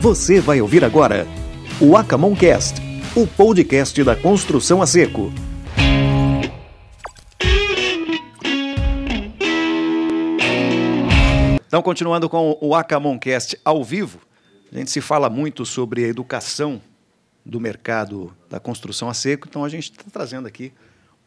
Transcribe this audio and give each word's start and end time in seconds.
Você 0.00 0.40
vai 0.40 0.60
ouvir 0.60 0.84
agora 0.84 1.26
o 1.80 1.96
Acamoncast, 1.96 2.80
o 3.16 3.26
podcast 3.26 4.04
da 4.04 4.14
construção 4.14 4.80
a 4.80 4.86
seco. 4.86 5.32
Então, 11.66 11.82
continuando 11.82 12.28
com 12.28 12.56
o 12.60 12.76
Acamoncast 12.76 13.58
ao 13.64 13.82
vivo, 13.82 14.20
a 14.72 14.78
gente 14.78 14.92
se 14.92 15.00
fala 15.00 15.28
muito 15.28 15.66
sobre 15.66 16.04
a 16.04 16.08
educação 16.08 16.80
do 17.44 17.58
mercado 17.58 18.32
da 18.48 18.60
construção 18.60 19.08
a 19.08 19.14
seco, 19.14 19.48
então 19.50 19.64
a 19.64 19.68
gente 19.68 19.90
está 19.90 20.04
trazendo 20.12 20.46
aqui 20.46 20.72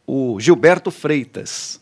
o 0.08 0.40
Gilberto 0.40 0.90
Freitas. 0.92 1.82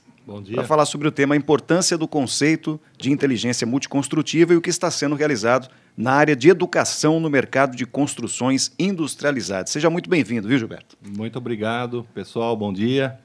Para 0.54 0.64
falar 0.64 0.86
sobre 0.86 1.08
o 1.08 1.12
tema 1.12 1.36
a 1.36 1.38
importância 1.38 1.98
do 1.98 2.08
conceito 2.08 2.80
de 2.98 3.12
inteligência 3.12 3.66
multiconstrutiva 3.66 4.54
e 4.54 4.58
o 4.58 4.62
que 4.62 4.70
está 4.70 4.90
sendo 4.90 5.16
realizado 5.16 5.70
na 6.00 6.14
área 6.14 6.34
de 6.34 6.48
educação 6.48 7.20
no 7.20 7.30
mercado 7.30 7.76
de 7.76 7.86
construções 7.86 8.71
industrializadas. 8.80 9.70
Seja 9.70 9.89
muito 9.89 10.10
bem-vindo, 10.10 10.48
viu, 10.48 10.58
Gilberto? 10.58 10.96
Muito 11.06 11.38
obrigado, 11.38 12.08
pessoal. 12.14 12.56
Bom 12.56 12.72
dia. 12.72 13.20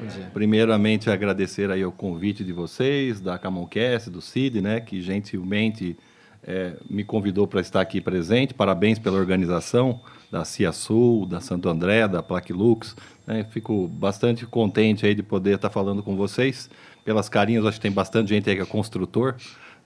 Bom 0.00 0.06
dia. 0.06 0.30
Primeiramente, 0.32 1.10
agradecer 1.10 1.70
aí 1.70 1.84
o 1.84 1.92
convite 1.92 2.42
de 2.42 2.54
vocês, 2.54 3.20
da 3.20 3.36
Camoncast, 3.36 4.08
do 4.08 4.22
CID, 4.22 4.62
né, 4.62 4.80
que 4.80 5.02
gentilmente 5.02 5.94
é, 6.42 6.76
me 6.88 7.04
convidou 7.04 7.46
para 7.46 7.60
estar 7.60 7.82
aqui 7.82 8.00
presente. 8.00 8.54
Parabéns 8.54 8.98
pela 8.98 9.18
organização 9.18 10.00
da 10.32 10.42
Cia 10.42 10.72
Sul, 10.72 11.26
da 11.26 11.42
Santo 11.42 11.68
André, 11.68 12.08
da 12.08 12.22
Plaquilux. 12.22 12.96
Né? 13.26 13.44
Fico 13.50 13.88
bastante 13.88 14.46
contente 14.46 15.04
aí 15.04 15.14
de 15.14 15.22
poder 15.22 15.56
estar 15.56 15.68
falando 15.68 16.02
com 16.02 16.16
vocês. 16.16 16.70
Pelas 17.04 17.28
carinhas, 17.28 17.66
acho 17.66 17.76
que 17.76 17.82
tem 17.82 17.92
bastante 17.92 18.30
gente 18.30 18.48
aí 18.48 18.56
que 18.56 18.62
é 18.62 18.64
construtor, 18.64 19.34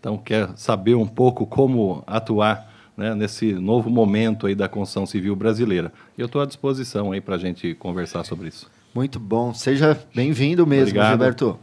então 0.01 0.17
quer 0.17 0.51
saber 0.57 0.95
um 0.95 1.07
pouco 1.07 1.47
como 1.47 2.03
atuar 2.07 2.69
né, 2.97 3.15
nesse 3.15 3.53
novo 3.53 3.89
momento 3.89 4.47
aí 4.47 4.55
da 4.55 4.69
construção 4.69 5.07
civil 5.07 5.37
brasileira. 5.37 5.93
Eu 6.17 6.27
estou 6.27 6.41
à 6.41 6.47
disposição 6.47 7.13
aí 7.13 7.21
para 7.21 7.37
a 7.37 7.39
gente 7.39 7.75
conversar 7.75 8.25
sobre 8.25 8.49
isso. 8.49 8.69
Muito 8.95 9.21
bom. 9.21 9.55
Seja 9.55 10.03
bem-vindo 10.15 10.67
mesmo, 10.67 10.89
Obrigado. 10.89 11.11
Gilberto. 11.11 11.59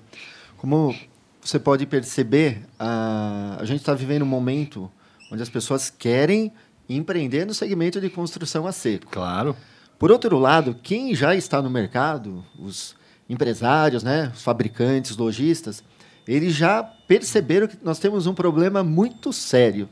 Como 0.57 0.95
você 1.41 1.59
pode 1.59 1.85
perceber, 1.85 2.61
a, 2.79 3.57
a 3.59 3.65
gente 3.65 3.79
está 3.79 3.93
vivendo 3.93 4.21
um 4.21 4.27
momento 4.27 4.89
onde 5.31 5.41
as 5.41 5.49
pessoas 5.49 5.89
querem 5.89 6.51
empreender 6.87 7.45
no 7.45 7.53
segmento 7.53 7.99
de 7.99 8.09
construção 8.09 8.65
a 8.65 8.71
seco. 8.71 9.07
Claro. 9.11 9.55
Por 9.99 10.11
outro 10.11 10.37
lado, 10.37 10.75
quem 10.81 11.13
já 11.13 11.35
está 11.35 11.61
no 11.61 11.69
mercado, 11.69 12.45
os 12.57 12.95
empresários, 13.29 14.03
né, 14.03 14.31
os 14.33 14.41
fabricantes, 14.41 15.17
lojistas, 15.17 15.83
eles 16.27 16.53
já 16.53 16.83
perceberam 16.83 17.67
que 17.67 17.77
nós 17.81 17.99
temos 17.99 18.27
um 18.27 18.33
problema 18.33 18.83
muito 18.83 19.31
sério, 19.31 19.87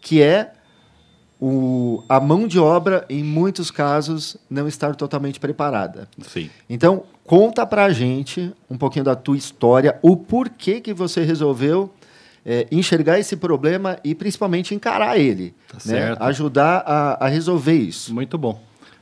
que 0.00 0.20
é 0.20 0.52
o, 1.40 2.02
a 2.08 2.18
mão 2.18 2.48
de 2.48 2.58
obra, 2.58 3.04
em 3.08 3.22
muitos 3.22 3.70
casos, 3.70 4.36
não 4.48 4.66
estar 4.66 4.94
totalmente 4.94 5.38
preparada. 5.38 6.08
Sim. 6.22 6.50
Então, 6.68 7.04
conta 7.24 7.66
pra 7.66 7.90
gente 7.90 8.52
um 8.68 8.76
pouquinho 8.76 9.04
da 9.04 9.14
tua 9.14 9.36
história, 9.36 9.98
o 10.02 10.16
porquê 10.16 10.80
que 10.80 10.92
você 10.92 11.22
resolveu 11.22 11.92
é, 12.44 12.66
enxergar 12.70 13.18
esse 13.18 13.36
problema 13.36 13.98
e 14.04 14.14
principalmente 14.14 14.74
encarar 14.74 15.18
ele. 15.18 15.54
Tá 15.68 15.74
né? 15.74 15.80
certo. 15.80 16.22
Ajudar 16.22 16.82
a, 16.86 17.26
a 17.26 17.28
resolver 17.28 17.74
isso. 17.74 18.12
Muito 18.12 18.36
bom. 18.36 18.60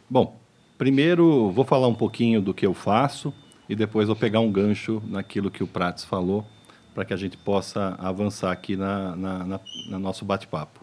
Bom, 0.08 0.36
primeiro 0.78 1.50
vou 1.50 1.64
falar 1.64 1.88
um 1.88 1.94
pouquinho 1.94 2.40
do 2.40 2.54
que 2.54 2.66
eu 2.66 2.74
faço 2.74 3.32
e 3.68 3.74
depois 3.74 4.06
vou 4.06 4.16
pegar 4.16 4.40
um 4.40 4.50
gancho 4.50 5.02
naquilo 5.06 5.50
que 5.50 5.62
o 5.62 5.66
Prates 5.66 6.04
falou 6.04 6.46
para 6.94 7.04
que 7.04 7.14
a 7.14 7.16
gente 7.16 7.36
possa 7.36 7.96
avançar 7.98 8.52
aqui 8.52 8.76
na, 8.76 9.16
na, 9.16 9.38
na, 9.44 9.60
na 9.88 9.98
nosso 9.98 10.24
bate-papo. 10.24 10.80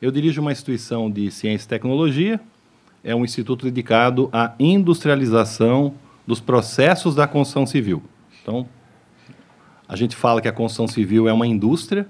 Eu 0.00 0.10
dirijo 0.10 0.40
uma 0.40 0.52
instituição 0.52 1.10
de 1.10 1.30
ciência 1.30 1.66
e 1.66 1.68
tecnologia, 1.68 2.40
é 3.04 3.14
um 3.14 3.24
instituto 3.24 3.66
dedicado 3.66 4.30
à 4.32 4.54
industrialização 4.58 5.94
dos 6.26 6.40
processos 6.40 7.14
da 7.14 7.26
construção 7.26 7.66
civil. 7.66 8.02
Então, 8.42 8.66
a 9.86 9.96
gente 9.96 10.16
fala 10.16 10.40
que 10.40 10.48
a 10.48 10.52
construção 10.52 10.88
civil 10.88 11.28
é 11.28 11.32
uma 11.32 11.46
indústria, 11.46 12.08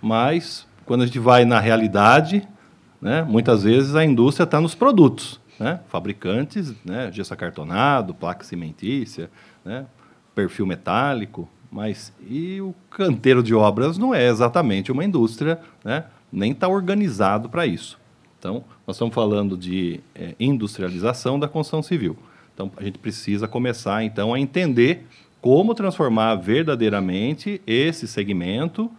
mas 0.00 0.66
quando 0.86 1.02
a 1.02 1.06
gente 1.06 1.18
vai 1.18 1.44
na 1.44 1.60
realidade, 1.60 2.46
né, 3.00 3.22
muitas 3.22 3.64
vezes 3.64 3.94
a 3.94 4.04
indústria 4.04 4.44
está 4.44 4.60
nos 4.60 4.74
produtos. 4.74 5.40
Né? 5.62 5.78
Fabricantes, 5.88 6.74
né, 6.84 7.08
gesso 7.12 7.32
acartonado, 7.32 8.12
placa 8.12 8.42
cimentícia, 8.42 9.30
né, 9.64 9.86
perfil 10.34 10.66
metálico, 10.66 11.48
mas 11.70 12.12
e 12.28 12.60
o 12.60 12.74
canteiro 12.90 13.44
de 13.44 13.54
obras 13.54 13.96
não 13.96 14.12
é 14.12 14.26
exatamente 14.26 14.90
uma 14.90 15.04
indústria, 15.04 15.60
né, 15.84 16.06
nem 16.32 16.50
está 16.50 16.66
organizado 16.66 17.48
para 17.48 17.64
isso. 17.64 17.96
Então, 18.40 18.64
nós 18.84 18.96
estamos 18.96 19.14
falando 19.14 19.56
de 19.56 20.00
é, 20.16 20.34
industrialização 20.40 21.38
da 21.38 21.46
construção 21.46 21.80
civil. 21.80 22.16
Então, 22.52 22.68
a 22.76 22.82
gente 22.82 22.98
precisa 22.98 23.46
começar, 23.46 24.02
então, 24.02 24.34
a 24.34 24.40
entender 24.40 25.06
como 25.40 25.76
transformar 25.76 26.34
verdadeiramente 26.34 27.62
esse 27.64 28.08
segmento, 28.08 28.90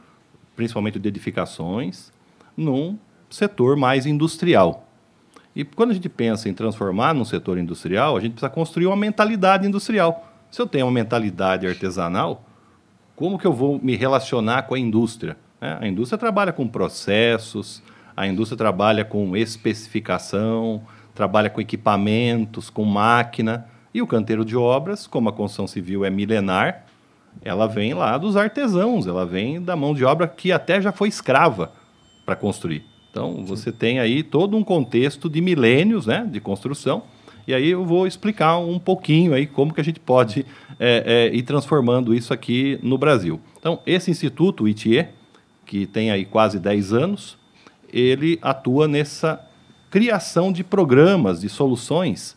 principalmente 0.56 0.98
de 0.98 1.10
edificações, 1.10 2.10
num 2.56 2.98
setor 3.30 3.76
mais 3.76 4.06
industrial. 4.06 4.83
E 5.56 5.64
quando 5.64 5.92
a 5.92 5.94
gente 5.94 6.10
pensa 6.10 6.50
em 6.50 6.54
transformar 6.54 7.14
num 7.14 7.26
setor 7.26 7.58
industrial, 7.58 8.18
a 8.18 8.20
gente 8.20 8.34
precisa 8.34 8.50
construir 8.50 8.88
uma 8.88 8.96
mentalidade 8.96 9.68
industrial. 9.68 10.28
Se 10.50 10.62
eu 10.62 10.68
tenho 10.68 10.86
uma 10.86 10.92
mentalidade 10.92 11.68
artesanal, 11.68 12.44
como 13.16 13.38
que 13.38 13.46
eu 13.46 13.54
vou 13.54 13.80
me 13.80 13.96
relacionar 13.96 14.64
com 14.64 14.74
a 14.74 14.80
indústria? 14.80 15.38
né? 15.62 15.78
A 15.80 15.88
indústria 15.88 16.18
trabalha 16.18 16.52
com 16.52 16.68
processos, 16.68 17.82
a 18.16 18.28
indústria 18.28 18.58
trabalha 18.58 19.06
com 19.06 19.36
especificação, 19.38 20.84
trabalha 21.16 21.50
com 21.50 21.62
equipamentos, 21.62 22.70
com 22.70 22.84
máquina. 22.84 23.66
E 23.94 24.02
o 24.02 24.08
canteiro 24.08 24.44
de 24.44 24.58
obras, 24.58 25.08
como 25.08 25.30
a 25.30 25.34
construção 25.34 25.68
civil 25.68 26.04
é 26.04 26.10
milenar, 26.10 26.86
ela 27.42 27.68
vem 27.68 27.94
lá 27.94 28.18
dos 28.18 28.36
artesãos, 28.36 29.08
ela 29.08 29.26
vem 29.26 29.62
da 29.62 29.76
mão 29.76 29.94
de 29.94 30.04
obra 30.04 30.28
que 30.28 30.52
até 30.52 30.82
já 30.82 30.92
foi 30.92 31.08
escrava 31.08 31.72
para 32.26 32.36
construir. 32.36 32.93
Então, 33.14 33.46
você 33.46 33.72
tem 33.72 34.00
aí 34.00 34.24
todo 34.24 34.58
um 34.58 34.64
contexto 34.64 35.30
de 35.30 35.40
milênios 35.40 36.08
né, 36.08 36.28
de 36.28 36.40
construção. 36.40 37.04
E 37.46 37.54
aí 37.54 37.70
eu 37.70 37.86
vou 37.86 38.08
explicar 38.08 38.58
um 38.58 38.80
pouquinho 38.80 39.36
aí 39.36 39.46
como 39.46 39.72
que 39.72 39.80
a 39.80 39.84
gente 39.84 40.00
pode 40.00 40.44
é, 40.80 41.30
é, 41.30 41.36
ir 41.36 41.44
transformando 41.44 42.16
isso 42.16 42.34
aqui 42.34 42.80
no 42.82 42.98
Brasil. 42.98 43.40
Então, 43.60 43.80
esse 43.86 44.10
instituto, 44.10 44.64
o 44.64 44.68
ITIE, 44.68 45.10
que 45.64 45.86
tem 45.86 46.10
aí 46.10 46.26
quase 46.26 46.58
10 46.58 46.92
anos, 46.92 47.38
ele 47.92 48.40
atua 48.42 48.88
nessa 48.88 49.48
criação 49.92 50.52
de 50.52 50.64
programas, 50.64 51.42
de 51.42 51.50
soluções 51.50 52.36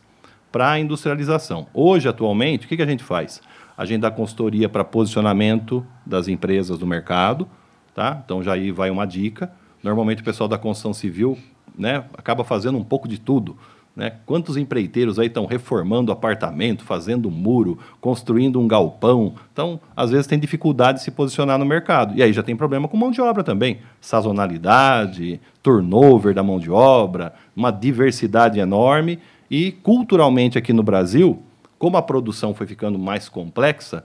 para 0.52 0.72
a 0.72 0.78
industrialização. 0.78 1.68
Hoje, 1.72 2.06
atualmente, 2.06 2.66
o 2.66 2.68
que, 2.68 2.76
que 2.76 2.82
a 2.82 2.86
gente 2.86 3.02
faz? 3.02 3.40
A 3.78 3.86
gente 3.86 4.02
dá 4.02 4.10
consultoria 4.10 4.68
para 4.68 4.84
posicionamento 4.84 5.86
das 6.04 6.28
empresas 6.28 6.78
do 6.78 6.86
mercado, 6.86 7.48
tá? 7.94 8.20
Então 8.22 8.42
já 8.42 8.52
aí 8.52 8.70
vai 8.70 8.90
uma 8.90 9.06
dica. 9.06 9.50
Normalmente 9.86 10.20
o 10.20 10.24
pessoal 10.24 10.48
da 10.48 10.58
construção 10.58 10.92
civil, 10.92 11.38
né, 11.78 12.04
acaba 12.18 12.42
fazendo 12.42 12.76
um 12.76 12.82
pouco 12.82 13.06
de 13.06 13.20
tudo. 13.20 13.56
Né? 13.94 14.14
Quantos 14.26 14.56
empreiteiros 14.56 15.16
aí 15.16 15.28
estão 15.28 15.46
reformando 15.46 16.10
apartamento, 16.10 16.84
fazendo 16.84 17.30
muro, 17.30 17.78
construindo 18.00 18.60
um 18.60 18.66
galpão? 18.66 19.34
Então, 19.52 19.80
às 19.96 20.10
vezes 20.10 20.26
tem 20.26 20.40
dificuldade 20.40 20.98
de 20.98 21.04
se 21.04 21.12
posicionar 21.12 21.56
no 21.56 21.64
mercado. 21.64 22.14
E 22.16 22.22
aí 22.22 22.32
já 22.32 22.42
tem 22.42 22.56
problema 22.56 22.88
com 22.88 22.96
mão 22.96 23.12
de 23.12 23.20
obra 23.20 23.44
também. 23.44 23.78
Sazonalidade, 24.00 25.40
turnover 25.62 26.34
da 26.34 26.42
mão 26.42 26.58
de 26.58 26.70
obra, 26.70 27.32
uma 27.54 27.70
diversidade 27.70 28.58
enorme. 28.58 29.20
E 29.48 29.70
culturalmente 29.70 30.58
aqui 30.58 30.72
no 30.72 30.82
Brasil, 30.82 31.40
como 31.78 31.96
a 31.96 32.02
produção 32.02 32.52
foi 32.52 32.66
ficando 32.66 32.98
mais 32.98 33.28
complexa, 33.28 34.04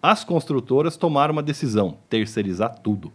as 0.00 0.22
construtoras 0.22 0.96
tomaram 0.96 1.32
uma 1.32 1.42
decisão: 1.42 1.96
terceirizar 2.08 2.78
tudo. 2.78 3.12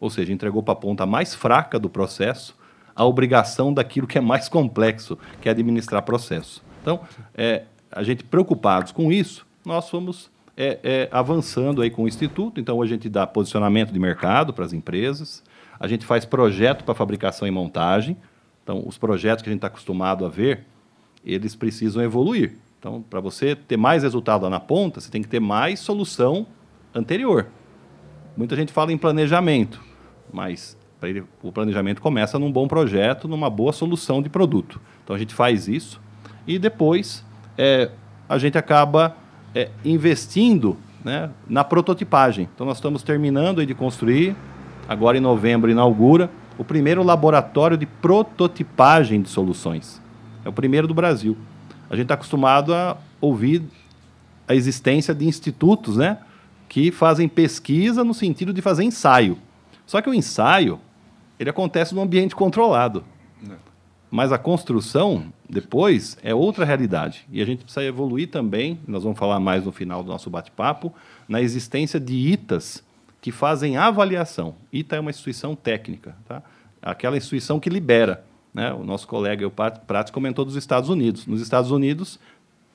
Ou 0.00 0.10
seja, 0.10 0.32
entregou 0.32 0.62
para 0.62 0.72
a 0.72 0.76
ponta 0.76 1.06
mais 1.06 1.34
fraca 1.34 1.78
do 1.78 1.88
processo 1.88 2.56
a 2.94 3.04
obrigação 3.04 3.72
daquilo 3.72 4.08
que 4.08 4.18
é 4.18 4.20
mais 4.20 4.48
complexo, 4.48 5.16
que 5.40 5.48
é 5.48 5.52
administrar 5.52 6.02
processo. 6.02 6.64
Então, 6.82 7.00
é, 7.32 7.62
a 7.92 8.02
gente 8.02 8.24
preocupados 8.24 8.90
com 8.90 9.12
isso, 9.12 9.46
nós 9.64 9.88
fomos 9.88 10.28
é, 10.56 10.80
é, 10.82 11.08
avançando 11.12 11.80
aí 11.80 11.90
com 11.90 12.02
o 12.02 12.08
Instituto. 12.08 12.60
Então, 12.60 12.82
a 12.82 12.86
gente 12.86 13.08
dá 13.08 13.24
posicionamento 13.24 13.92
de 13.92 13.98
mercado 14.00 14.52
para 14.52 14.64
as 14.64 14.72
empresas, 14.72 15.44
a 15.78 15.86
gente 15.86 16.04
faz 16.04 16.24
projeto 16.24 16.82
para 16.82 16.92
fabricação 16.92 17.46
e 17.46 17.50
montagem. 17.52 18.16
Então, 18.64 18.82
os 18.84 18.98
projetos 18.98 19.42
que 19.42 19.48
a 19.48 19.52
gente 19.52 19.58
está 19.58 19.68
acostumado 19.68 20.26
a 20.26 20.28
ver, 20.28 20.66
eles 21.24 21.54
precisam 21.54 22.02
evoluir. 22.02 22.56
Então, 22.80 23.00
para 23.00 23.20
você 23.20 23.54
ter 23.54 23.76
mais 23.76 24.02
resultado 24.02 24.42
lá 24.42 24.50
na 24.50 24.60
ponta, 24.60 25.00
você 25.00 25.10
tem 25.10 25.22
que 25.22 25.28
ter 25.28 25.40
mais 25.40 25.78
solução 25.78 26.46
anterior. 26.92 27.46
Muita 28.36 28.56
gente 28.56 28.72
fala 28.72 28.92
em 28.92 28.98
planejamento, 28.98 29.80
mas 30.32 30.76
ele, 31.02 31.24
o 31.42 31.52
planejamento 31.52 32.00
começa 32.00 32.38
num 32.38 32.50
bom 32.50 32.66
projeto, 32.66 33.28
numa 33.28 33.48
boa 33.48 33.72
solução 33.72 34.20
de 34.20 34.28
produto. 34.28 34.80
Então 35.04 35.14
a 35.14 35.18
gente 35.18 35.34
faz 35.34 35.68
isso 35.68 36.00
e 36.46 36.58
depois 36.58 37.24
é, 37.56 37.90
a 38.28 38.38
gente 38.38 38.58
acaba 38.58 39.16
é, 39.54 39.70
investindo 39.84 40.76
né, 41.04 41.30
na 41.48 41.62
prototipagem. 41.62 42.48
Então 42.54 42.66
nós 42.66 42.78
estamos 42.78 43.02
terminando 43.02 43.64
de 43.64 43.74
construir, 43.74 44.34
agora 44.88 45.16
em 45.16 45.20
novembro 45.20 45.70
inaugura 45.70 46.30
o 46.58 46.64
primeiro 46.64 47.02
laboratório 47.02 47.76
de 47.76 47.86
prototipagem 47.86 49.22
de 49.22 49.28
soluções. 49.28 50.02
É 50.44 50.48
o 50.48 50.52
primeiro 50.52 50.88
do 50.88 50.94
Brasil. 50.94 51.36
A 51.88 51.94
gente 51.94 52.04
está 52.04 52.14
acostumado 52.14 52.74
a 52.74 52.96
ouvir 53.20 53.62
a 54.46 54.54
existência 54.54 55.14
de 55.14 55.26
institutos, 55.26 55.96
né, 55.96 56.18
que 56.68 56.90
fazem 56.90 57.28
pesquisa 57.28 58.02
no 58.02 58.12
sentido 58.12 58.52
de 58.52 58.60
fazer 58.60 58.82
ensaio. 58.82 59.38
Só 59.88 60.02
que 60.02 60.10
o 60.10 60.12
ensaio 60.12 60.78
ele 61.40 61.48
acontece 61.48 61.94
num 61.94 62.02
ambiente 62.02 62.36
controlado. 62.36 63.02
É. 63.48 63.54
Mas 64.10 64.32
a 64.32 64.36
construção, 64.36 65.32
depois, 65.48 66.18
é 66.22 66.34
outra 66.34 66.66
realidade. 66.66 67.26
E 67.32 67.40
a 67.40 67.46
gente 67.46 67.64
precisa 67.64 67.82
evoluir 67.82 68.28
também, 68.28 68.78
nós 68.86 69.02
vamos 69.02 69.18
falar 69.18 69.40
mais 69.40 69.64
no 69.64 69.72
final 69.72 70.02
do 70.02 70.10
nosso 70.10 70.28
bate-papo, 70.28 70.92
na 71.26 71.40
existência 71.40 71.98
de 71.98 72.14
ITAs 72.14 72.84
que 73.18 73.32
fazem 73.32 73.78
avaliação. 73.78 74.54
ITA 74.70 74.96
é 74.96 75.00
uma 75.00 75.10
instituição 75.10 75.56
técnica, 75.56 76.14
tá? 76.26 76.42
aquela 76.82 77.16
instituição 77.16 77.58
que 77.58 77.70
libera. 77.70 78.22
Né? 78.52 78.70
O 78.74 78.84
nosso 78.84 79.08
colega 79.08 79.46
o 79.46 79.50
Prats 79.50 80.10
comentou 80.10 80.44
dos 80.44 80.56
Estados 80.56 80.90
Unidos. 80.90 81.26
Nos 81.26 81.40
Estados 81.40 81.70
Unidos, 81.70 82.20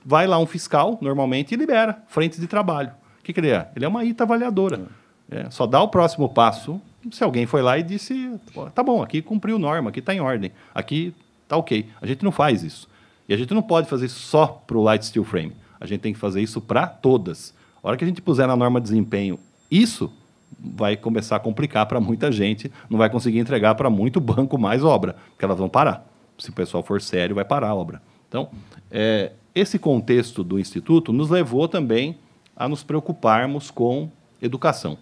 vai 0.03 0.25
lá 0.25 0.39
um 0.39 0.47
fiscal, 0.47 0.97
normalmente, 0.99 1.53
e 1.53 1.57
libera 1.57 2.03
frentes 2.07 2.39
de 2.39 2.47
trabalho. 2.47 2.89
O 3.19 3.23
que, 3.23 3.31
que 3.31 3.39
ele 3.39 3.51
é? 3.51 3.69
Ele 3.75 3.85
é 3.85 3.87
uma 3.87 4.03
ITA 4.03 4.23
avaliadora. 4.23 4.87
É, 5.29 5.49
só 5.51 5.67
dá 5.67 5.79
o 5.79 5.87
próximo 5.87 6.27
passo 6.27 6.81
se 7.11 7.23
alguém 7.23 7.45
foi 7.45 7.61
lá 7.61 7.77
e 7.77 7.83
disse: 7.83 8.39
tá 8.73 8.83
bom, 8.83 9.01
aqui 9.01 9.21
cumpriu 9.21 9.59
norma, 9.59 9.89
aqui 9.89 9.99
está 9.99 10.13
em 10.13 10.19
ordem, 10.19 10.51
aqui 10.73 11.13
está 11.43 11.57
ok. 11.57 11.87
A 12.01 12.05
gente 12.05 12.23
não 12.23 12.31
faz 12.31 12.63
isso. 12.63 12.87
E 13.27 13.33
a 13.33 13.37
gente 13.37 13.53
não 13.53 13.61
pode 13.61 13.87
fazer 13.87 14.09
só 14.09 14.47
para 14.47 14.77
o 14.77 14.83
Light 14.83 15.05
Steel 15.05 15.23
Frame. 15.23 15.53
A 15.79 15.85
gente 15.85 16.01
tem 16.01 16.13
que 16.13 16.19
fazer 16.19 16.41
isso 16.41 16.61
para 16.61 16.87
todas. 16.87 17.53
A 17.81 17.87
hora 17.87 17.97
que 17.97 18.03
a 18.03 18.07
gente 18.07 18.21
puser 18.21 18.47
na 18.47 18.55
norma 18.55 18.79
de 18.79 18.85
desempenho 18.85 19.39
isso, 19.69 20.11
vai 20.59 20.95
começar 20.95 21.35
a 21.35 21.39
complicar 21.39 21.85
para 21.85 21.99
muita 21.99 22.31
gente, 22.31 22.71
não 22.89 22.97
vai 22.97 23.09
conseguir 23.09 23.39
entregar 23.39 23.75
para 23.75 23.89
muito 23.89 24.19
banco 24.21 24.57
mais 24.57 24.83
obra, 24.83 25.15
porque 25.31 25.43
elas 25.43 25.57
vão 25.57 25.69
parar. 25.69 26.07
Se 26.37 26.49
o 26.49 26.53
pessoal 26.53 26.83
for 26.83 27.01
sério, 27.01 27.35
vai 27.35 27.45
parar 27.45 27.69
a 27.69 27.75
obra. 27.75 28.01
Então, 28.27 28.49
é, 28.89 29.31
esse 29.53 29.77
contexto 29.77 30.43
do 30.43 30.59
Instituto 30.59 31.13
nos 31.13 31.29
levou 31.29 31.67
também 31.67 32.17
a 32.55 32.67
nos 32.67 32.83
preocuparmos 32.83 33.69
com 33.69 34.09
educação. 34.41 34.97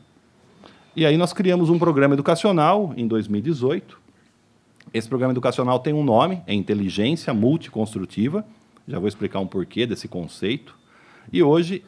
E 0.93 1.05
aí 1.05 1.15
nós 1.15 1.31
criamos 1.31 1.69
um 1.69 1.79
programa 1.79 2.15
educacional 2.15 2.93
em 2.97 3.07
2018. 3.07 3.97
Esse 4.93 5.07
programa 5.07 5.31
educacional 5.31 5.79
tem 5.79 5.93
um 5.93 6.03
nome, 6.03 6.41
é 6.45 6.53
Inteligência 6.53 7.33
Multiconstrutiva. 7.33 8.45
Já 8.85 8.99
vou 8.99 9.07
explicar 9.07 9.39
um 9.39 9.47
porquê 9.47 9.85
desse 9.85 10.09
conceito. 10.09 10.75
E 11.31 11.41
hoje 11.41 11.81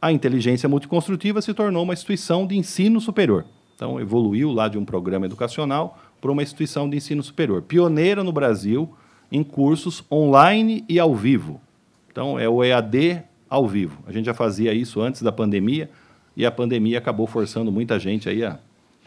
a 0.00 0.10
inteligência 0.10 0.66
multiconstrutiva 0.70 1.42
se 1.42 1.52
tornou 1.52 1.82
uma 1.82 1.92
instituição 1.92 2.46
de 2.46 2.56
ensino 2.56 2.98
superior. 2.98 3.44
Então 3.76 4.00
evoluiu 4.00 4.50
lá 4.50 4.68
de 4.68 4.78
um 4.78 4.86
programa 4.86 5.26
educacional 5.26 5.98
para 6.18 6.32
uma 6.32 6.42
instituição 6.42 6.88
de 6.88 6.96
ensino 6.96 7.22
superior, 7.22 7.60
pioneira 7.60 8.24
no 8.24 8.32
Brasil 8.32 8.88
em 9.30 9.44
cursos 9.44 10.02
online 10.10 10.82
e 10.88 10.98
ao 10.98 11.14
vivo. 11.14 11.60
Então 12.10 12.38
é 12.38 12.48
o 12.48 12.64
EAD 12.64 13.22
ao 13.50 13.68
vivo. 13.68 14.02
A 14.06 14.12
gente 14.12 14.24
já 14.24 14.34
fazia 14.34 14.72
isso 14.72 14.98
antes 15.02 15.20
da 15.20 15.30
pandemia, 15.30 15.90
e 16.40 16.46
a 16.46 16.50
pandemia 16.50 16.96
acabou 16.96 17.26
forçando 17.26 17.70
muita 17.70 17.98
gente 17.98 18.26
aí 18.26 18.42
a 18.42 18.58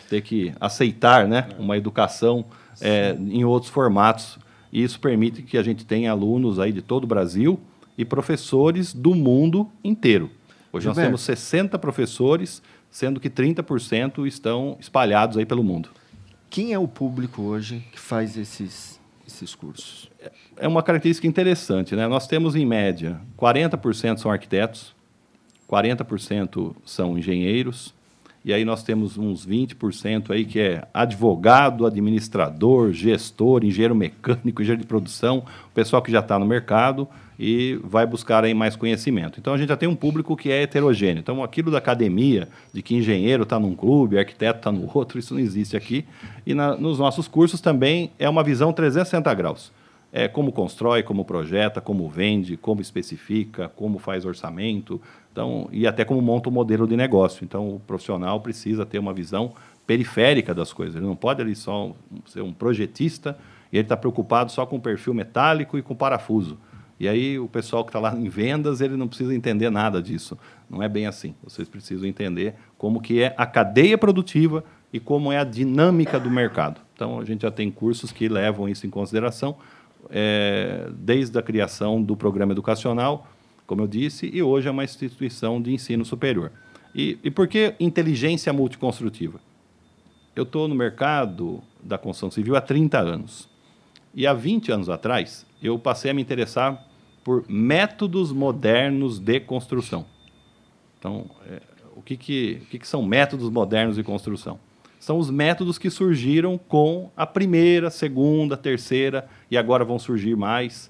ter 0.08 0.22
que 0.22 0.54
aceitar 0.62 1.28
né, 1.28 1.50
uma 1.58 1.76
educação 1.76 2.46
é, 2.80 3.18
em 3.20 3.44
outros 3.44 3.72
formatos. 3.72 4.38
E 4.72 4.84
isso 4.84 5.00
permite 5.00 5.42
que 5.42 5.58
a 5.58 5.64
gente 5.64 5.84
tenha 5.84 6.12
alunos 6.12 6.60
aí 6.60 6.72
de 6.72 6.84
todo 6.84 7.06
o 7.06 7.08
Brasil 7.08 7.60
e 7.98 8.06
professores 8.06 8.94
do 8.94 9.16
mundo 9.16 9.68
inteiro. 9.84 10.30
Hoje 10.72 10.84
Gilberto. 10.84 11.00
nós 11.00 11.06
temos 11.08 11.22
60 11.22 11.80
professores, 11.80 12.62
sendo 12.92 13.20
que 13.20 13.32
30% 13.32 14.28
estão 14.28 14.78
espalhados 14.80 15.36
aí 15.36 15.46
pelo 15.46 15.64
mundo. 15.64 15.90
Quem 16.52 16.72
é 16.72 16.78
o 16.78 16.88
público 16.88 17.42
hoje 17.42 17.84
que 17.92 18.00
faz 18.00 18.38
esses, 18.38 19.00
esses 19.28 19.56
cursos? 19.56 20.08
É 20.56 20.68
uma 20.68 20.84
característica 20.84 21.26
interessante. 21.26 21.96
Né? 21.96 22.08
Nós 22.08 22.28
temos, 22.28 22.56
em 22.56 22.64
média, 22.64 23.20
40% 23.40 24.18
são 24.20 24.30
arquitetos, 24.30 24.94
40% 25.74 26.76
são 26.86 27.18
engenheiros, 27.18 27.94
e 28.46 28.54
aí 28.54 28.64
nós 28.64 28.84
temos 28.84 29.18
uns 29.18 29.48
20% 29.48 30.30
aí 30.30 30.46
que 30.46 30.60
é 30.60 30.86
advogado, 30.94 31.86
administrador, 31.86 32.92
gestor, 32.92 33.64
engenheiro 33.64 33.96
mecânico, 33.96 34.62
engenheiro 34.62 34.82
de 34.82 34.88
produção, 34.88 35.40
o 35.40 35.74
pessoal 35.74 36.02
que 36.02 36.12
já 36.12 36.20
está 36.20 36.38
no 36.38 36.46
mercado 36.46 37.08
e 37.40 37.80
vai 37.84 38.06
buscar 38.06 38.44
aí 38.44 38.54
mais 38.54 38.76
conhecimento. 38.76 39.40
Então 39.40 39.54
a 39.54 39.58
gente 39.58 39.70
já 39.70 39.78
tem 39.78 39.88
um 39.88 39.96
público 39.96 40.36
que 40.36 40.52
é 40.52 40.62
heterogêneo. 40.62 41.22
Então 41.22 41.42
aquilo 41.42 41.72
da 41.72 41.78
academia, 41.78 42.50
de 42.74 42.82
que 42.82 42.96
engenheiro 42.96 43.44
está 43.44 43.58
num 43.58 43.74
clube, 43.74 44.20
arquiteto 44.20 44.60
está 44.60 44.72
no 44.74 44.92
outro, 44.94 45.18
isso 45.18 45.34
não 45.34 45.42
existe 45.42 45.78
aqui. 45.78 46.06
E 46.46 46.54
na, 46.54 46.76
nos 46.76 47.00
nossos 47.00 47.30
cursos 47.30 47.62
também 47.62 48.12
é 48.20 48.28
uma 48.28 48.44
visão 48.44 48.74
360 48.74 49.34
graus 49.34 49.72
é, 50.14 50.28
como 50.28 50.52
constrói, 50.52 51.02
como 51.02 51.26
projeta, 51.26 51.82
como 51.82 52.08
vende, 52.08 52.56
como 52.56 52.80
especifica, 52.82 53.68
como 53.76 53.98
faz 53.98 54.24
orçamento, 54.24 55.02
então, 55.34 55.68
e 55.72 55.88
até 55.88 56.06
como 56.06 56.22
monta 56.22 56.48
o 56.48 56.52
um 56.52 56.54
modelo 56.54 56.88
de 56.88 56.96
negócio. 56.96 57.44
Então, 57.44 57.76
o 57.76 57.80
profissional 57.80 58.40
precisa 58.40 58.86
ter 58.86 59.00
uma 59.00 59.12
visão 59.12 59.52
periférica 59.86 60.54
das 60.54 60.72
coisas. 60.72 60.96
Ele 60.96 61.08
não 61.08 61.16
pode 61.16 61.42
ali 61.42 61.56
só 61.56 61.92
ser 62.28 62.42
um 62.42 62.54
projetista 62.54 63.36
e 63.72 63.78
ele 63.78 63.86
está 63.86 63.98
preocupado 63.98 64.52
só 64.52 64.64
com 64.64 64.76
o 64.76 64.80
perfil 64.80 65.12
metálico 65.12 65.76
e 65.76 65.82
com 65.82 65.96
parafuso. 65.96 66.60
E 67.00 67.08
aí 67.08 67.40
o 67.40 67.48
pessoal 67.48 67.84
que 67.84 67.90
está 67.90 68.00
lá 68.00 68.16
em 68.16 68.30
vendas, 68.30 68.80
ele 68.80 68.96
não 68.96 69.08
precisa 69.08 69.34
entender 69.34 69.72
nada 69.72 70.00
disso. 70.04 70.38
Não 70.70 70.84
é 70.84 70.88
bem 70.88 71.08
assim. 71.08 71.34
Vocês 71.44 71.68
precisam 71.68 72.08
entender 72.08 72.54
como 72.78 73.02
que 73.02 73.24
é 73.24 73.34
a 73.36 73.48
cadeia 73.48 73.98
produtiva 73.98 74.64
e 74.94 75.00
como 75.00 75.32
é 75.32 75.40
a 75.40 75.44
dinâmica 75.44 76.20
do 76.20 76.30
mercado. 76.30 76.80
Então, 76.94 77.20
a 77.20 77.26
gente 77.26 77.42
já 77.42 77.50
tem 77.50 77.72
cursos 77.72 78.12
que 78.12 78.30
levam 78.30 78.70
isso 78.70 78.86
em 78.86 78.90
consideração 78.92 79.58
é, 80.12 80.90
desde 80.94 81.38
a 81.40 81.42
criação 81.42 82.02
do 82.02 82.16
programa 82.16 82.52
educacional, 82.52 83.28
como 83.74 83.82
eu 83.82 83.88
disse, 83.88 84.30
e 84.32 84.44
hoje 84.44 84.68
é 84.68 84.72
uma 84.72 84.84
instituição 84.84 85.60
de 85.60 85.74
ensino 85.74 86.06
superior. 86.06 86.52
E, 86.94 87.18
e 87.24 87.32
por 87.32 87.48
que 87.48 87.74
inteligência 87.80 88.54
multiconstrutiva? 88.54 89.40
Eu 90.36 90.44
estou 90.44 90.68
no 90.68 90.76
mercado 90.76 91.64
da 91.82 91.98
construção 91.98 92.30
civil 92.30 92.56
há 92.56 92.62
30 92.62 93.00
anos. 93.00 93.50
E 94.14 94.28
há 94.28 94.34
20 94.34 94.72
anos 94.72 94.90
atrás, 94.90 95.44
eu 95.60 95.80
passei 95.80 96.12
a 96.12 96.14
me 96.14 96.22
interessar 96.22 96.88
por 97.24 97.44
métodos 97.50 98.32
modernos 98.32 99.18
de 99.18 99.40
construção. 99.40 100.06
Então, 101.00 101.26
é, 101.48 101.60
o, 101.96 102.02
que, 102.04 102.16
que, 102.16 102.60
o 102.62 102.66
que, 102.68 102.78
que 102.78 102.88
são 102.88 103.02
métodos 103.02 103.50
modernos 103.50 103.96
de 103.96 104.04
construção? 104.04 104.60
são 105.00 105.18
os 105.18 105.30
métodos 105.30 105.78
que 105.78 105.90
surgiram 105.90 106.58
com 106.58 107.12
a 107.18 107.26
primeira, 107.26 107.90
segunda, 107.90 108.56
terceira 108.56 109.28
e 109.52 109.58
agora 109.58 109.84
vão 109.84 110.00
surgir 110.00 110.34
mais. 110.38 110.90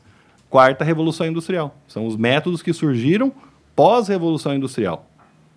Quarta 0.54 0.86
Revolução 0.86 1.26
Industrial. 1.26 1.76
São 1.88 2.06
os 2.06 2.16
métodos 2.16 2.62
que 2.62 2.72
surgiram 2.74 3.34
pós-Revolução 3.76 4.54
Industrial. 4.54 5.04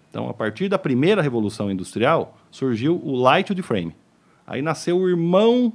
Então, 0.08 0.26
a 0.26 0.32
partir 0.32 0.70
da 0.70 0.78
primeira 0.78 1.20
Revolução 1.20 1.70
Industrial, 1.70 2.34
surgiu 2.50 2.98
o 3.04 3.14
Light 3.14 3.50
Wood 3.50 3.60
Frame. 3.60 3.94
Aí 4.46 4.62
nasceu 4.62 4.96
o 4.96 5.06
irmão, 5.06 5.70